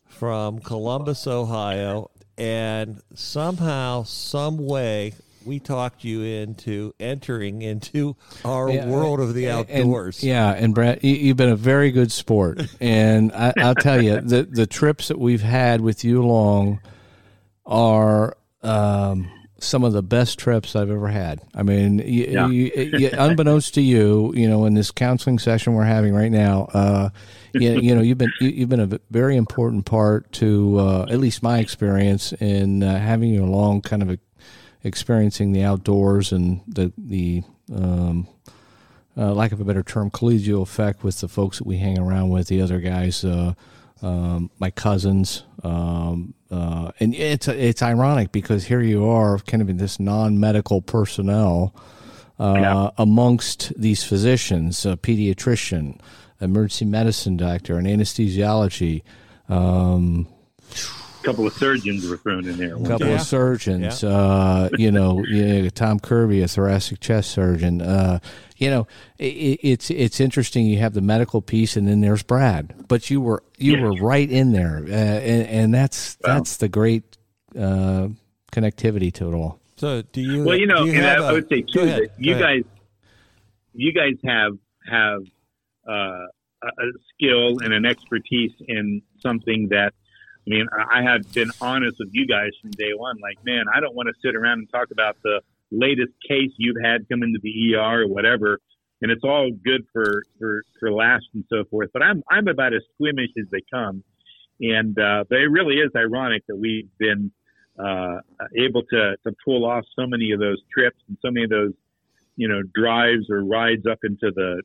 [0.05, 5.15] from Columbus, Ohio, and somehow, some way,
[5.45, 10.23] we talked you into entering into our yeah, world of the outdoors.
[10.23, 14.03] And, yeah, and Brad, you, have been a very good sport, and I, will tell
[14.03, 16.81] you the the trips that we've had with you along
[17.67, 18.37] are.
[18.63, 19.31] Um,
[19.63, 21.41] some of the best trips I've ever had.
[21.55, 22.49] I mean, you, yeah.
[22.49, 26.69] you, you, unbeknownst to you, you know, in this counseling session we're having right now,
[26.73, 27.11] uh,
[27.53, 31.43] you, you, know, you've been you've been a very important part to uh, at least
[31.43, 34.19] my experience in uh, having you along, kind of a
[34.83, 38.27] experiencing the outdoors and the the um,
[39.17, 42.31] uh, lack of a better term, collegial effect with the folks that we hang around
[42.31, 43.53] with, the other guys, uh,
[44.03, 49.69] um, my cousins, um, uh, and it's it's ironic because here you are, kind of
[49.69, 51.75] in this non-medical personnel
[52.39, 52.91] uh, yeah.
[52.97, 56.01] amongst these physicians, a pediatrician,
[56.41, 59.03] emergency medicine doctor, an anesthesiology.
[59.49, 60.29] Um,
[61.23, 62.77] couple of surgeons were thrown in there.
[62.77, 63.15] A couple yeah.
[63.15, 64.11] of surgeons, yeah.
[64.11, 67.83] uh, you know, you know, Tom Kirby, a thoracic chest surgeon.
[67.83, 68.21] Uh,
[68.57, 68.87] you know,
[69.19, 70.67] it, it's it's interesting.
[70.67, 72.75] You have the medical piece, and then there's Brad.
[72.89, 73.83] But you were you yeah.
[73.83, 76.35] were right in there, uh, and, and, that's wow.
[76.35, 77.17] that's the great
[77.57, 78.09] uh,
[78.53, 79.61] connectivity to it all.
[79.77, 80.45] So, do you?
[80.45, 82.65] Well, you know, you and I, a, I would say too that you guys,
[83.73, 84.59] you guys have
[84.91, 85.23] have
[85.89, 86.27] uh,
[86.63, 89.95] a skill and an expertise in something that
[90.47, 93.17] I mean, I have been honest with you guys from day one.
[93.23, 96.83] Like, man, I don't want to sit around and talk about the latest case you've
[96.83, 98.59] had come into the ER or whatever.
[99.03, 101.91] And it's all good for, for, for laughs and so forth.
[101.93, 104.03] But I'm, I'm about as squeamish as they come.
[104.61, 107.33] And, uh, but it really is ironic that we've been,
[107.79, 108.21] uh,
[108.59, 111.73] able to, to pull off so many of those trips and so many of those,
[112.37, 114.63] you know, drives or rides up into the,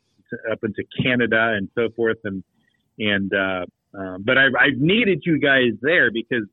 [0.52, 2.18] up into Canada and so forth.
[2.26, 2.44] And,
[3.00, 3.66] and uh,
[3.98, 6.46] uh, but I've, I've needed you guys there because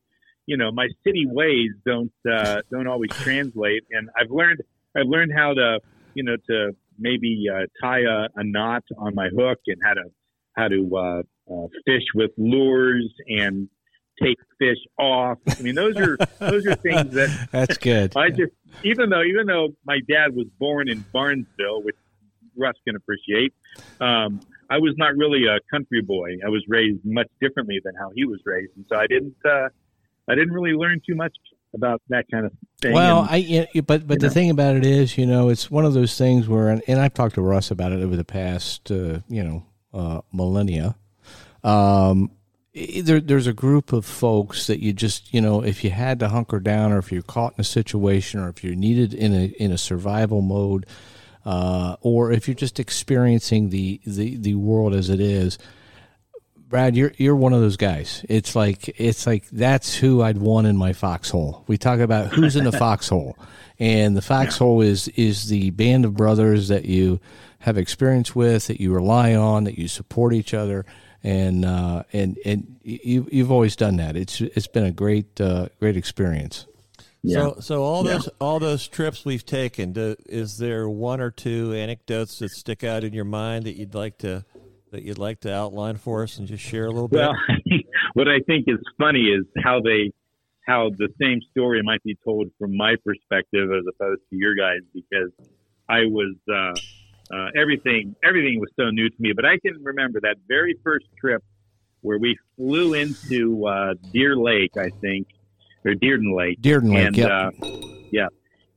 [0.46, 4.60] you know my city ways don't uh, don't always translate, and I've learned
[4.96, 5.80] I've learned how to
[6.14, 10.04] you know to maybe uh, tie a, a knot on my hook and how to
[10.56, 13.68] how to uh, uh, fish with lures and
[14.22, 15.38] take fish off.
[15.48, 18.12] I mean, those are those are things that That's good.
[18.16, 18.52] I just
[18.82, 21.96] even though even though my dad was born in Barnesville, which
[22.56, 23.54] Russ can appreciate,
[24.00, 24.40] um,
[24.72, 26.30] I was not really a country boy.
[26.46, 29.68] I was raised much differently than how he was raised, and so I didn't uh,
[30.28, 31.36] I didn't really learn too much
[31.74, 32.92] about that kind of thing.
[32.92, 34.32] Well, And- I yeah, but but the know.
[34.32, 37.14] thing about it is, you know, it's one of those things where, and, and I've
[37.14, 40.96] talked to Russ about it over the past, uh, you know, uh, millennia.
[41.64, 42.30] Um,
[42.74, 46.28] there, there's a group of folks that you just, you know, if you had to
[46.30, 49.44] hunker down, or if you're caught in a situation, or if you're needed in a
[49.58, 50.86] in a survival mode,
[51.44, 55.58] uh, or if you're just experiencing the the the world as it is.
[56.56, 58.24] Brad, you're you're one of those guys.
[58.30, 61.64] It's like it's like that's who I'd want in my foxhole.
[61.66, 63.36] We talk about who's in the foxhole,
[63.78, 67.20] and the foxhole is is the band of brothers that you
[67.58, 70.86] have experience with, that you rely on, that you support each other,
[71.22, 74.16] and uh, and and you you've always done that.
[74.16, 76.66] It's it's been a great uh, great experience.
[77.26, 78.14] So, so all Yeah.
[78.14, 82.82] those all those trips we've taken, do, is there one or two anecdotes that stick
[82.82, 84.44] out in your mind that you'd like to
[84.90, 87.20] that you'd like to outline for us and just share a little bit?
[87.20, 87.34] Well,
[88.14, 90.12] what I think is funny is how they,
[90.66, 94.80] how the same story might be told from my perspective as opposed to your guys
[94.92, 95.30] because
[95.88, 99.32] I was uh, uh, everything everything was so new to me.
[99.34, 101.42] But I can remember that very first trip
[102.00, 105.28] where we flew into uh, Deer Lake, I think,
[105.84, 107.30] or Dearden Lake, Dearden Lake, and yep.
[107.30, 107.50] uh,
[108.10, 108.28] yeah,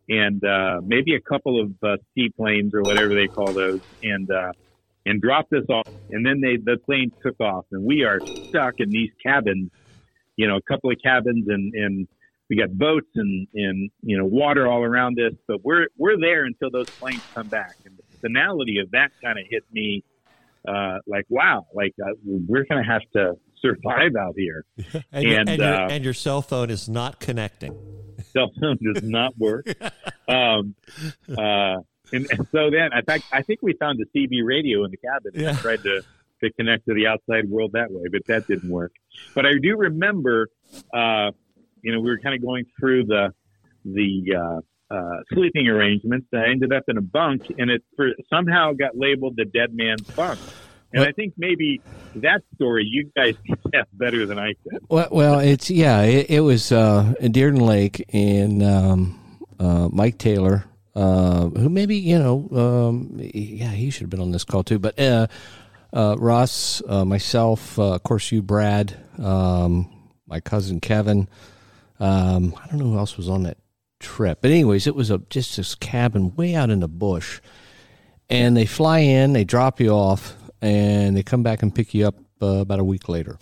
[0.10, 4.52] and uh, maybe a couple of uh, seaplanes or whatever they call those, and uh,
[5.06, 5.88] and dropped us off.
[6.12, 9.72] And then they the plane took off, and we are stuck in these cabins.
[10.36, 12.08] You know, a couple of cabins, and and
[12.50, 16.46] we got boats and and you know water all around us, but we're we're there
[16.46, 17.76] until those planes come back.
[17.86, 20.04] And the finality of that kind of hit me,
[20.68, 23.36] uh, like wow, like uh, we're gonna have to
[23.66, 24.66] survive out here.
[25.12, 27.78] and, your- and, and, your, uh, and your cell phone is not connecting.
[28.34, 29.68] cell phone does not work.
[30.28, 30.74] Um,
[31.30, 31.76] uh,
[32.12, 34.98] and, and so then, in fact, I think we found a CB radio in the
[34.98, 35.56] cabin and Yeah.
[35.58, 36.02] tried to,
[36.44, 38.92] to connect to the outside world that way, but that didn't work.
[39.36, 40.48] But I do remember,
[40.92, 41.30] uh,
[41.84, 43.34] you know, we were kind of going through the
[43.86, 46.26] the uh, uh, sleeping arrangements.
[46.34, 50.02] I ended up in a bunk, and it for, somehow got labeled the dead man's
[50.10, 50.40] bunk.
[50.96, 51.10] And What?
[51.10, 51.82] I think maybe
[52.16, 53.36] that story you guys
[53.74, 54.80] have better than I can.
[54.88, 60.64] Well, well, it's yeah, it, it was uh, Dearden Lake and um, uh, Mike Taylor,
[60.96, 64.80] uh, who maybe you know, um, yeah, he should have been on this call too.
[64.80, 65.28] But uh,
[65.92, 69.94] uh, Russ, uh, myself, uh, of course, you, Brad, um,
[70.28, 71.28] my cousin Kevin.
[72.00, 73.58] Um, I don't know who else was on that
[74.00, 77.42] trip, but anyways, it was a just this cabin way out in the bush,
[78.30, 82.08] and they fly in, they drop you off, and they come back and pick you
[82.08, 83.38] up uh, about a week later.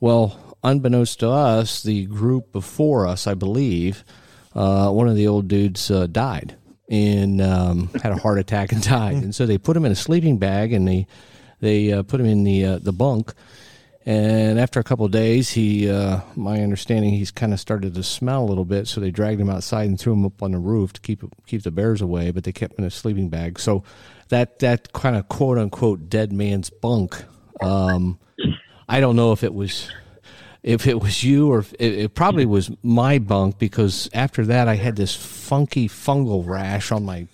[0.00, 4.04] Well, unbeknownst to us, the group before us, I believe,
[4.56, 6.56] uh, one of the old dudes uh, died
[6.90, 9.14] and um, had a heart attack and died.
[9.14, 11.06] And so they put him in a sleeping bag and they
[11.60, 13.34] they uh, put him in the uh, the bunk.
[14.08, 18.42] And after a couple days, he, uh, my understanding, he's kind of started to smell
[18.42, 18.88] a little bit.
[18.88, 21.62] So they dragged him outside and threw him up on the roof to keep keep
[21.62, 22.30] the bears away.
[22.30, 23.60] But they kept him in a sleeping bag.
[23.60, 23.84] So
[24.30, 27.22] that that kind of quote unquote dead man's bunk.
[27.60, 28.18] Um,
[28.88, 29.90] I don't know if it was
[30.62, 32.52] if it was you or it, it probably mm-hmm.
[32.52, 37.26] was my bunk because after that I had this funky fungal rash on my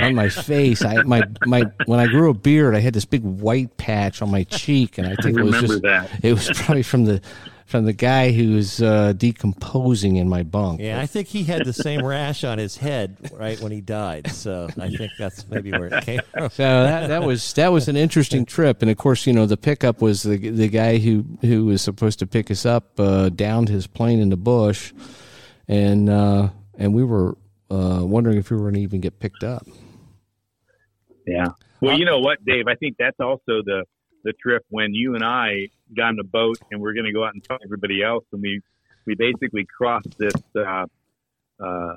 [0.00, 0.84] on my face.
[0.84, 4.30] I my my when I grew a beard, I had this big white patch on
[4.30, 6.10] my cheek, and I think it was just that.
[6.22, 7.20] it was probably from the
[7.66, 10.80] from the guy who was uh, decomposing in my bunk.
[10.80, 14.30] Yeah, I think he had the same rash on his head right when he died.
[14.30, 16.50] So I think that's maybe where it came from.
[16.56, 19.56] So that that was that was an interesting trip, and of course, you know, the
[19.56, 23.68] pickup was the the guy who who was supposed to pick us up uh, downed
[23.68, 24.92] his plane in the bush,
[25.66, 27.36] and uh, and we were
[27.70, 29.66] uh, wondering if we were going to even get picked up.
[31.26, 31.48] Yeah.
[31.80, 32.68] Well, you know what, Dave?
[32.68, 33.84] I think that's also the
[34.24, 37.24] the trip when you and I got in a boat and we're going to go
[37.24, 38.60] out and tell everybody else, and we
[39.06, 40.86] we basically crossed this uh,
[41.62, 41.94] uh,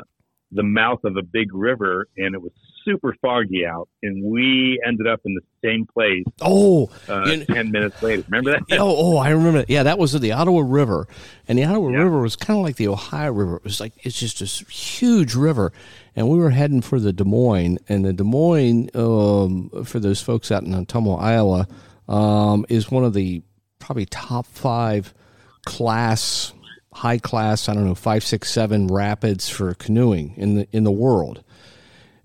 [0.52, 2.52] the mouth of a big river, and it was
[2.86, 7.72] super foggy out, and we ended up in the same place Oh, uh, You- ten
[7.72, 8.24] minutes later.
[8.30, 8.80] Remember that?
[8.80, 9.18] oh, oh!
[9.18, 9.60] I remember.
[9.60, 9.70] That.
[9.70, 11.08] Yeah, that was the Ottawa River,
[11.48, 11.98] and the Ottawa Yeah.
[12.00, 13.58] River was kind of like the Ohio River.
[13.58, 15.72] It was like it's just this huge river,
[16.16, 20.22] and we were heading for the Des Moines, and the Des Moines, um, for those
[20.22, 21.68] folks out in Ottumwa, Iowa,
[22.10, 23.42] um, is one of the
[23.78, 25.14] probably top five
[25.66, 26.52] class,
[26.92, 27.70] high class.
[27.70, 31.44] I don't know, five, six, seven rapids for canoeing in the in the world.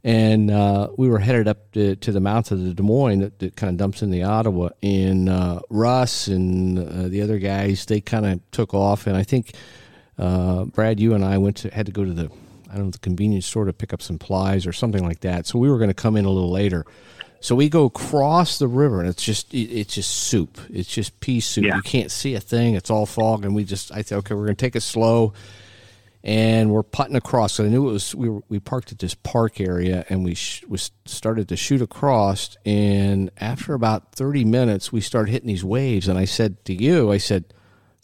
[0.03, 3.39] And uh, we were headed up to, to, the mouth of the Des Moines that,
[3.39, 4.68] that kind of dumps in the Ottawa.
[4.82, 9.07] And uh, Russ and uh, the other guys, they kind of took off.
[9.07, 9.55] And I think
[10.18, 12.30] uh, Brad, you and I went to had to go to the
[12.70, 15.47] I don't know the convenience store to pick up some plies or something like that.
[15.47, 16.85] So we were going to come in a little later.
[17.45, 20.59] So we go across the river, and it's just it's just soup.
[20.71, 21.67] It's just pea soup.
[21.67, 21.77] Yeah.
[21.77, 22.75] You can't see a thing.
[22.75, 25.35] It's all fog, and we just I said, okay, we're going to take it slow,
[26.23, 27.53] and we're putting across.
[27.53, 30.35] So I knew it was we were, we parked at this park area, and we
[30.35, 32.57] sh- was started to shoot across.
[32.65, 37.13] And after about thirty minutes, we started hitting these waves, and I said to you,
[37.13, 37.53] I said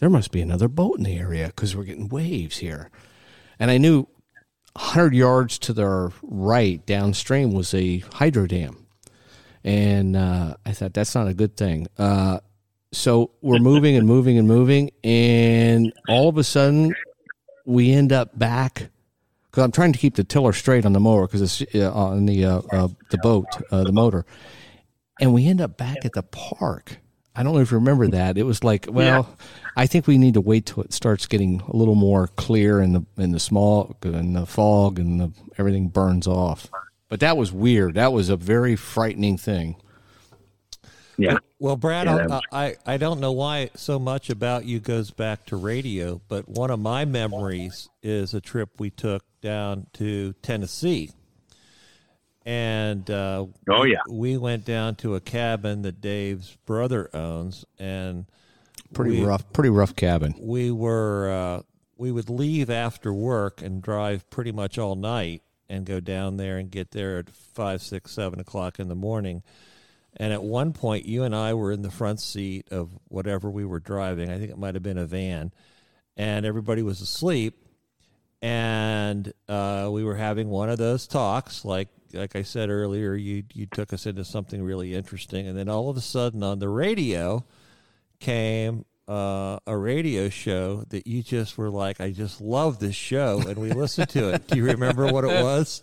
[0.01, 2.91] there must be another boat in the area because we're getting waves here.
[3.59, 4.07] And I knew
[4.74, 8.86] 100 yards to the right downstream was a hydro dam.
[9.64, 11.86] And uh, I thought that's not a good thing.
[11.98, 12.40] Uh,
[12.92, 14.90] so we're moving and moving and moving.
[15.04, 16.94] And all of a sudden,
[17.66, 18.88] we end up back
[19.50, 22.26] because I'm trying to keep the tiller straight on the mower because it's uh, on
[22.26, 24.24] the uh, uh, the boat, uh, the motor,
[25.20, 26.98] and we end up back at the park
[27.34, 28.36] I don't know if you remember that.
[28.36, 29.46] It was like, well, yeah.
[29.76, 32.92] I think we need to wait till it starts getting a little more clear in
[32.92, 36.68] the in the small and the fog and the, everything burns off.
[37.11, 37.94] But that was weird.
[37.94, 39.76] That was a very frightening thing.
[41.18, 41.36] Yeah.
[41.58, 42.40] Well, Brad, yeah.
[42.50, 46.70] I I don't know why so much about you goes back to radio, but one
[46.70, 51.11] of my memories is a trip we took down to Tennessee
[52.46, 58.26] and uh, oh yeah, we went down to a cabin that Dave's brother owns, and
[58.94, 60.34] pretty we, rough, pretty rough cabin.
[60.38, 61.62] We were uh,
[61.96, 66.58] we would leave after work and drive pretty much all night and go down there
[66.58, 69.42] and get there at five, six, seven o'clock in the morning.
[70.16, 73.64] And at one point, you and I were in the front seat of whatever we
[73.64, 74.28] were driving.
[74.28, 75.52] I think it might have been a van,
[76.16, 77.64] and everybody was asleep.
[78.42, 83.44] And uh, we were having one of those talks, like like I said earlier, you
[83.52, 86.68] you took us into something really interesting, and then all of a sudden on the
[86.68, 87.44] radio
[88.18, 93.42] came uh, a radio show that you just were like, I just love this show,
[93.46, 94.46] and we listened to it.
[94.46, 95.82] Do you remember what it was?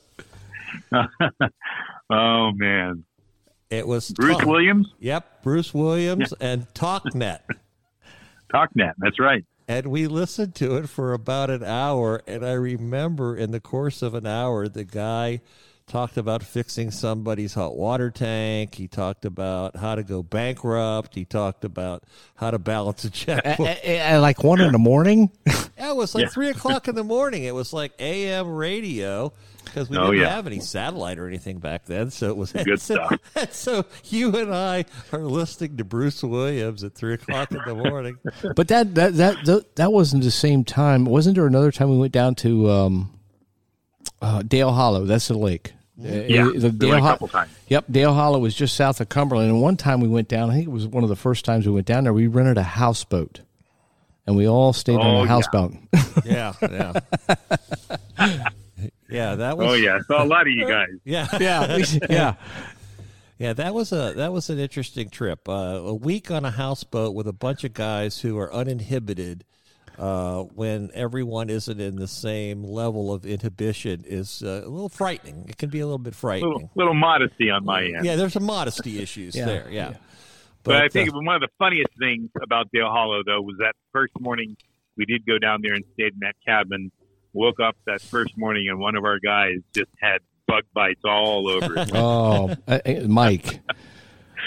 [2.09, 3.03] oh man,
[3.69, 4.45] it was Bruce Talk.
[4.45, 4.87] Williams.
[4.99, 6.47] Yep, Bruce Williams yeah.
[6.47, 7.41] and TalkNet.
[8.53, 9.43] TalkNet, that's right.
[9.67, 14.01] And we listened to it for about an hour, and I remember in the course
[14.01, 15.41] of an hour, the guy
[15.87, 18.75] talked about fixing somebody's hot water tank.
[18.75, 21.15] He talked about how to go bankrupt.
[21.15, 22.03] He talked about
[22.35, 23.67] how to balance a checkbook.
[23.67, 25.31] At, at like one in the morning?
[25.47, 26.29] yeah, it was like yeah.
[26.29, 27.43] three o'clock in the morning.
[27.43, 29.31] It was like AM radio
[29.63, 30.35] because we oh, didn't yeah.
[30.35, 32.11] have any satellite or anything back then.
[32.11, 32.95] So it was good so,
[33.33, 33.53] stuff.
[33.53, 34.83] So you and I
[35.13, 38.17] are listening to Bruce Williams at three o'clock in the morning.
[38.57, 41.05] But that that that that wasn't the same time.
[41.05, 43.19] Wasn't there another time we went down to um,
[44.21, 45.05] uh, Dale Hollow?
[45.05, 45.73] That's the lake.
[45.99, 49.49] Yeah, the Dale Ho- Yep, Dale Hollow was just south of Cumberland.
[49.49, 50.49] And one time we went down.
[50.49, 52.13] I think it was one of the first times we went down there.
[52.13, 53.41] We rented a houseboat,
[54.27, 55.73] and we all stayed oh, on a houseboat.
[56.25, 56.93] Yeah, yeah,
[58.17, 58.49] yeah.
[59.09, 59.67] yeah, that was.
[59.67, 60.89] Oh yeah, so a lot of you guys.
[61.05, 61.77] Yeah, yeah,
[62.09, 62.33] yeah.
[63.37, 65.47] Yeah, that was a that was an interesting trip.
[65.47, 69.45] Uh, a week on a houseboat with a bunch of guys who are uninhibited
[69.97, 75.45] uh, when everyone isn't in the same level of inhibition is uh, a little frightening.
[75.47, 76.53] It can be a little bit frightening.
[76.53, 78.05] Little, little modesty on my end.
[78.05, 79.67] Yeah, there's some modesty issues yeah, there.
[79.69, 79.89] Yeah.
[79.89, 79.97] yeah.
[80.63, 83.55] But, but, I think uh, one of the funniest things about Dale Hollow, though, was
[83.59, 84.57] that first morning
[84.97, 86.91] we did go down there and stayed in that cabin.
[87.33, 91.47] Woke up that first morning, and one of our guys just had bug bites all
[91.47, 91.75] over.
[91.93, 93.59] oh, uh, uh, Mike.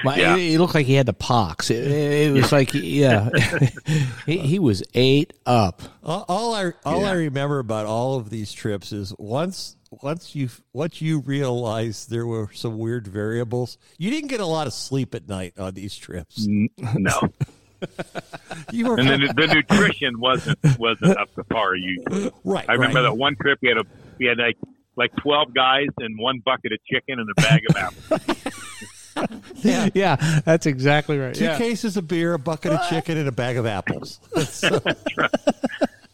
[0.05, 0.37] My, yeah.
[0.37, 1.71] He looked like he had the pox.
[1.71, 3.29] It, it was like, yeah,
[4.27, 5.83] he, he, was ate up.
[6.03, 7.11] All, all I all yeah.
[7.11, 12.27] I remember about all of these trips is once once you once you realized there
[12.27, 15.97] were some weird variables, you didn't get a lot of sleep at night on these
[15.97, 16.47] trips.
[16.47, 17.33] No.
[18.73, 22.31] you were and then the, the nutrition wasn't wasn't up to par usually.
[22.45, 22.67] Right.
[22.69, 23.03] I remember right.
[23.03, 23.85] that one trip we had a
[24.19, 24.57] we had like
[24.97, 28.37] like twelve guys and one bucket of chicken and a bag of apples.
[29.57, 29.89] yeah.
[29.95, 31.35] yeah, that's exactly right.
[31.35, 31.59] Two yeah.
[31.59, 34.21] cases of beer, a bucket of chicken, and a bag of apples.
[34.51, 34.81] So.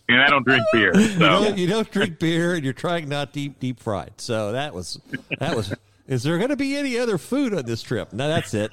[0.09, 0.95] And I don't drink beer.
[0.95, 1.01] So.
[1.01, 4.13] You, don't, you, don't, drink beer, and you're trying not deep deep fried.
[4.19, 5.01] So that was
[5.41, 5.75] that was.
[6.07, 8.13] Is there going to be any other food on this trip?
[8.13, 8.71] No, that's it.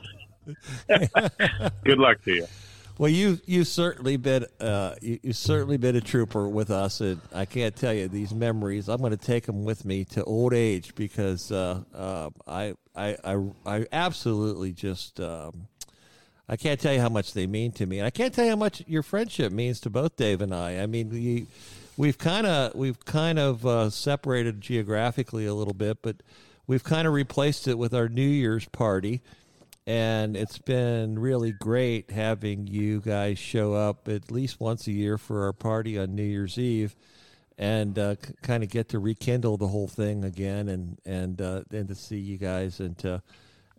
[1.83, 2.47] Good luck to you.
[2.99, 7.19] Well, you you certainly been uh, you, you certainly been a trooper with us, and
[7.33, 8.87] I can't tell you these memories.
[8.87, 13.17] I'm going to take them with me to old age because uh, uh, I, I
[13.23, 15.67] I I absolutely just um,
[16.47, 18.51] I can't tell you how much they mean to me, and I can't tell you
[18.51, 20.79] how much your friendship means to both Dave and I.
[20.79, 21.47] I mean, we
[21.97, 26.17] we've kind of we've kind of uh, separated geographically a little bit, but
[26.67, 29.21] we've kind of replaced it with our New Year's party,
[29.85, 35.17] and it's been really great having you guys show up at least once a year
[35.17, 36.95] for our party on New Year's Eve.
[37.57, 41.61] And uh, c- kind of get to rekindle the whole thing again, and and uh,
[41.69, 43.21] and to see you guys, and to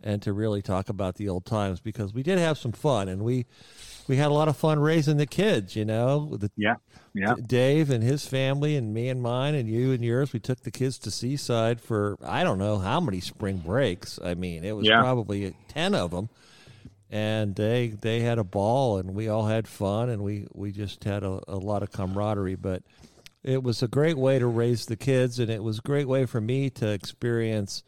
[0.01, 3.23] and to really talk about the old times because we did have some fun and
[3.23, 3.45] we
[4.07, 6.75] we had a lot of fun raising the kids you know the, Yeah,
[7.13, 7.35] yeah.
[7.45, 10.33] dave and his family and me and mine and you and yours.
[10.33, 14.19] We took the kids to seaside for i don't know how many spring breaks.
[14.23, 15.01] I mean it was Yeah.
[15.01, 16.29] probably 10 of them
[17.11, 21.03] and they they had a ball and we all had fun and we we just
[21.03, 22.55] had a, a lot of camaraderie.
[22.55, 22.83] But
[23.43, 26.25] it was a great way to raise the kids and it was a great way
[26.25, 27.83] for me to experience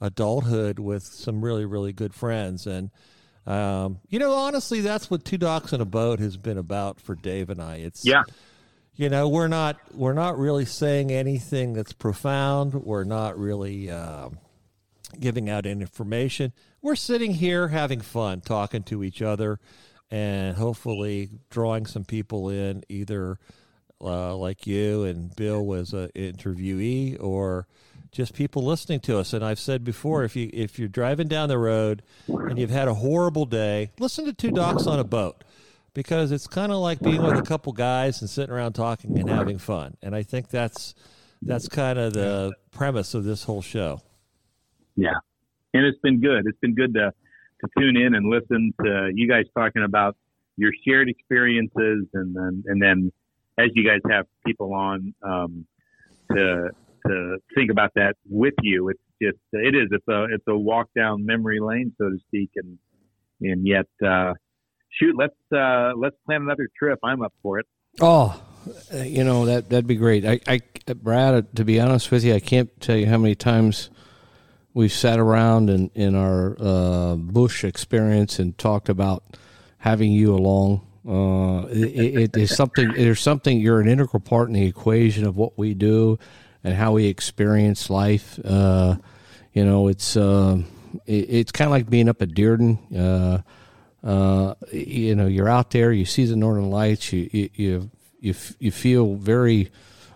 [0.00, 2.66] adulthood with some really really good friends.
[2.66, 2.90] And
[3.46, 7.14] um, you know honestly that's what two Docs and a boat has been about for
[7.14, 7.76] dave and i.
[7.76, 8.22] It's Yeah,
[8.94, 12.74] you know we're not we're not really saying anything that's profound.
[12.74, 14.38] We're not really um,
[15.18, 16.52] giving out any information.
[16.80, 19.60] We're sitting here having fun talking to each other
[20.10, 23.38] and hopefully drawing some people in either
[24.00, 27.66] uh, like you and bill was an interviewee or
[28.12, 31.48] just people listening to us and i've said before if you if you're driving down
[31.48, 35.42] the road and you've had a horrible day listen to two docs on a boat
[35.94, 39.28] because it's kind of like being with a couple guys and sitting around talking and
[39.28, 39.96] having fun.
[40.02, 40.94] And I think that's
[41.42, 44.00] that's kind of the premise of this whole show.
[44.96, 45.14] yeah.
[45.74, 46.46] And it's been good.
[46.46, 47.12] It's been good to
[47.60, 50.16] to tune in and listen to you guys talking about
[50.56, 53.12] your shared experiences, and then and then
[53.58, 55.66] as you guys have people on um,
[56.30, 56.70] to
[57.06, 60.88] to think about that with you, it's just it is it's a it's a walk
[60.96, 62.78] down memory lane, so to speak, and
[63.40, 63.86] and yet.
[64.04, 64.34] Uh,
[65.00, 66.98] Shoot, let's uh, let's plan another trip.
[67.02, 67.66] I'm up for it.
[68.00, 68.42] Oh,
[68.92, 70.26] you know that that'd be great.
[70.26, 70.60] I, I,
[70.94, 73.88] Brad, to be honest with you, I can't tell you how many times
[74.74, 79.24] we've sat around in in our uh, bush experience and talked about
[79.78, 80.86] having you along.
[81.08, 82.92] Uh, it, it is something.
[82.92, 83.58] There's something.
[83.60, 86.18] You're an integral part in the equation of what we do
[86.64, 88.38] and how we experience life.
[88.44, 88.96] Uh,
[89.52, 90.58] you know, it's uh,
[91.06, 92.78] it, it's kind of like being up at Dearden.
[92.96, 93.42] Uh,
[94.06, 97.90] uh, you know, you're out there, you see the northern lights, you you you
[98.20, 99.70] you, you feel very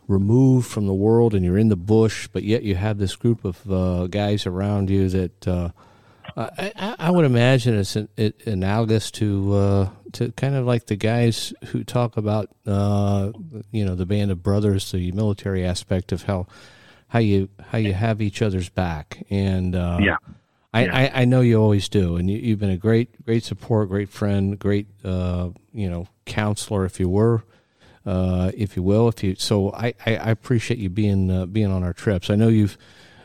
[0.08, 3.44] removed from the world, and you're in the bush, but yet you have this group
[3.44, 5.72] of uh, guys around you that.
[6.36, 10.86] Uh, I, I- would imagine it's an, it, analogous to uh, to kind of like
[10.86, 13.32] the guys who talk about uh,
[13.72, 16.46] you know the band of brothers, the military aspect of how
[17.08, 20.16] how you how you have each other's back, and uh, Yeah.
[20.74, 20.96] I, Yeah.
[20.96, 24.10] I, I know you always do, and you, you've been a great great support, great
[24.10, 27.44] friend, great uh, you know counselor, if you were,
[28.04, 29.36] uh, if you will, if you.
[29.36, 32.28] So I, I, I appreciate you being uh, being on our trips.
[32.28, 32.76] I know you've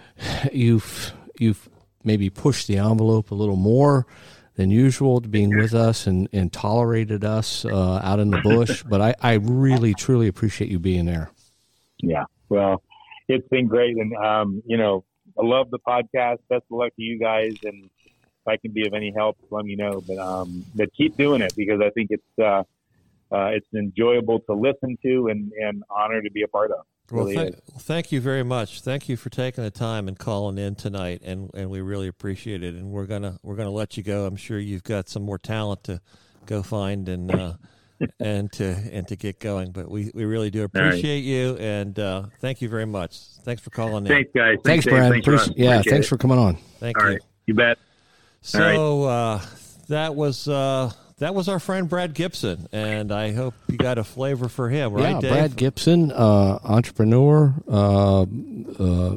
[0.54, 1.68] you've you've
[2.04, 4.06] maybe pushed the envelope a little more
[4.56, 8.84] than usual to being with us and, and tolerated us uh, out in the bush,
[8.90, 11.32] but I, I really truly appreciate you being there.
[12.00, 12.26] Yeah.
[12.50, 12.84] Well,
[13.28, 13.96] it's been great.
[13.98, 15.06] And, um, you know,
[15.40, 16.40] I love the podcast.
[16.50, 17.56] Best of luck to you guys.
[17.64, 20.02] And if I can be of any help, let me know.
[20.06, 22.64] But, um, but keep doing it because I think it's, uh,
[23.34, 26.86] uh, it's enjoyable to listen to and, and honor to be a part of.
[27.12, 28.82] Well, Really thank, well, thank you very much.
[28.82, 32.64] Thank you for taking the time and calling in tonight, and, and we really appreciate
[32.64, 32.74] it.
[32.74, 34.26] And we're gonna we're gonna let you go.
[34.26, 36.00] I'm sure you've got some more talent to
[36.46, 37.54] go find and uh,
[38.20, 39.72] and to and to get going.
[39.72, 40.66] But we, we really do right.
[40.66, 43.18] appreciate you, and uh, thank you very much.
[43.44, 44.12] Thanks for calling in.
[44.12, 44.58] Thanks, guys.
[44.64, 44.94] Thanks, Dave.
[44.94, 45.12] Brad.
[45.12, 46.10] Thanks, Appreci- yeah, Appreciate thanks it.
[46.10, 46.58] for coming on.
[46.80, 47.14] Thank All you.
[47.14, 47.22] right.
[47.46, 47.78] You bet.
[48.56, 48.76] All right.
[48.76, 49.42] So uh,
[49.90, 50.92] that was uh,
[51.22, 54.92] that was our friend Brad Gibson, and I hope you got a flavor for him,
[54.92, 55.32] right, yeah, Dave?
[55.32, 58.26] Brad Gibson, uh, entrepreneur, uh, uh,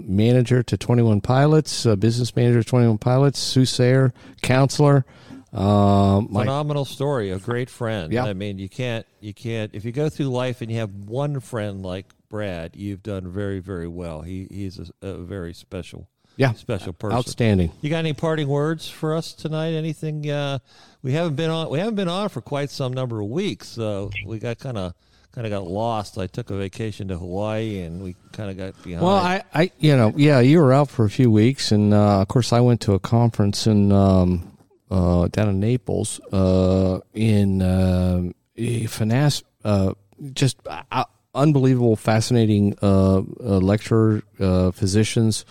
[0.05, 5.07] manager to 21 Pilots, uh, business manager to 21 Pilots, soothsayer, counselor.
[5.51, 8.25] Uh, my, phenomenal story a great friend Yeah.
[8.25, 11.39] i mean you can't you can't if you go through life and you have one
[11.39, 16.53] friend like brad you've done very very well he he's a, a very special yeah,
[16.55, 17.71] special person outstanding.
[17.81, 20.59] you got any parting words for us tonight anything uh
[21.03, 24.11] we haven't been on we haven't been on for quite some number of weeks so
[24.27, 24.95] we got kind of
[25.33, 28.83] kind of got lost i took a vacation to hawaii and we kind of got
[28.83, 31.93] behind Well, I, I, you know, yeah, you were out for a few weeks, and
[31.95, 34.57] uh, of course, I went to a conference in um,
[34.91, 39.95] uh, down in Naples uh, in uh, Finas, uh,
[40.33, 41.05] just uh,
[41.35, 43.23] unbelievable, fascinating uh, uh,
[43.59, 45.45] lecturer, uh, physicians.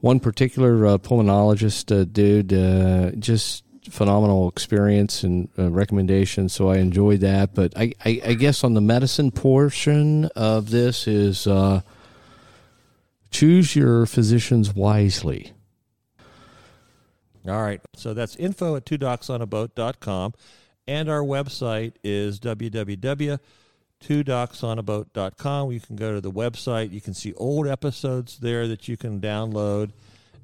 [0.00, 6.76] One particular uh, pulmonologist uh, dude, uh, just phenomenal experience and uh, recommendation, so I
[6.78, 7.54] enjoyed that.
[7.54, 11.82] But I, I, I guess on the medicine portion of this is uh,
[13.30, 15.52] choose your physicians wisely.
[17.46, 17.80] All right.
[17.94, 20.34] So that's info at two docsonaboat.com.
[20.86, 22.40] And our website is
[24.00, 25.72] www.twodocsonaboat.com.
[25.72, 26.92] You can go to the website.
[26.92, 29.90] You can see old episodes there that you can download.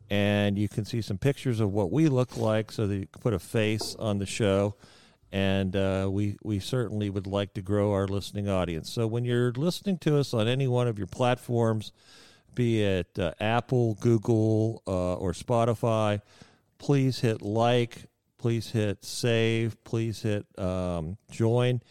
[0.08, 3.22] And you can see some pictures of what we look like so that you can
[3.22, 4.76] put a face on the show.
[5.32, 8.90] And uh, we, we certainly would like to grow our listening audience.
[8.90, 11.90] So when you're listening to us on any one of your platforms,
[12.54, 16.22] be it uh, Apple, Google, uh, or Spotify,
[16.78, 18.04] please hit like,
[18.38, 21.82] please hit save, please hit um, join,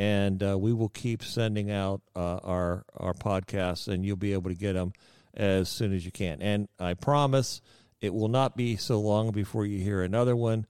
[0.00, 4.48] and uh, we will keep sending out uh, our our podcasts, and you'll be able
[4.48, 4.94] to get them
[5.34, 6.40] as soon as you can.
[6.40, 7.60] And I promise
[8.00, 10.64] it will not be so long before you hear another one,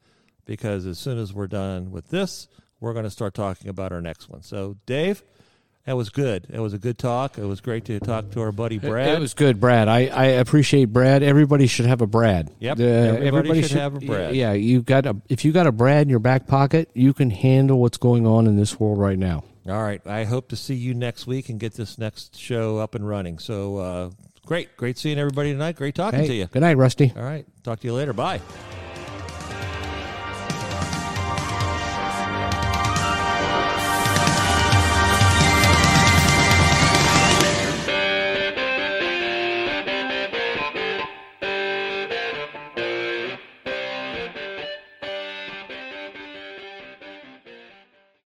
[0.47, 2.49] because as soon as we're done with this,
[2.81, 4.43] we're going to start talking about our next one.
[4.43, 5.23] So, Dave.
[5.87, 6.47] That was good.
[6.51, 7.39] It was a good talk.
[7.39, 9.09] It was great to talk to our buddy Brad.
[9.09, 9.89] It, was good, Brad.
[9.89, 11.23] I, I appreciate Brad.
[11.23, 12.51] Everybody should have a Brad.
[12.61, 12.79] Yep.
[12.79, 14.37] Uh, everybody, everybody, should, have a Brad.
[14.37, 17.31] Yeah, you got a, if you got a Brad in your back pocket, you can
[17.31, 19.43] handle what's going on in this world right now.
[19.69, 20.05] All right.
[20.07, 23.39] I hope to see you next week and get this next show up and running.
[23.39, 24.11] So uh,
[24.47, 25.77] great, great seeing everybody tonight.
[25.77, 26.47] Great talking hey, to you.
[26.47, 27.13] Good night, Rusty.
[27.17, 27.47] All right.
[27.63, 28.13] Talk to you later.
[28.13, 28.41] Bye.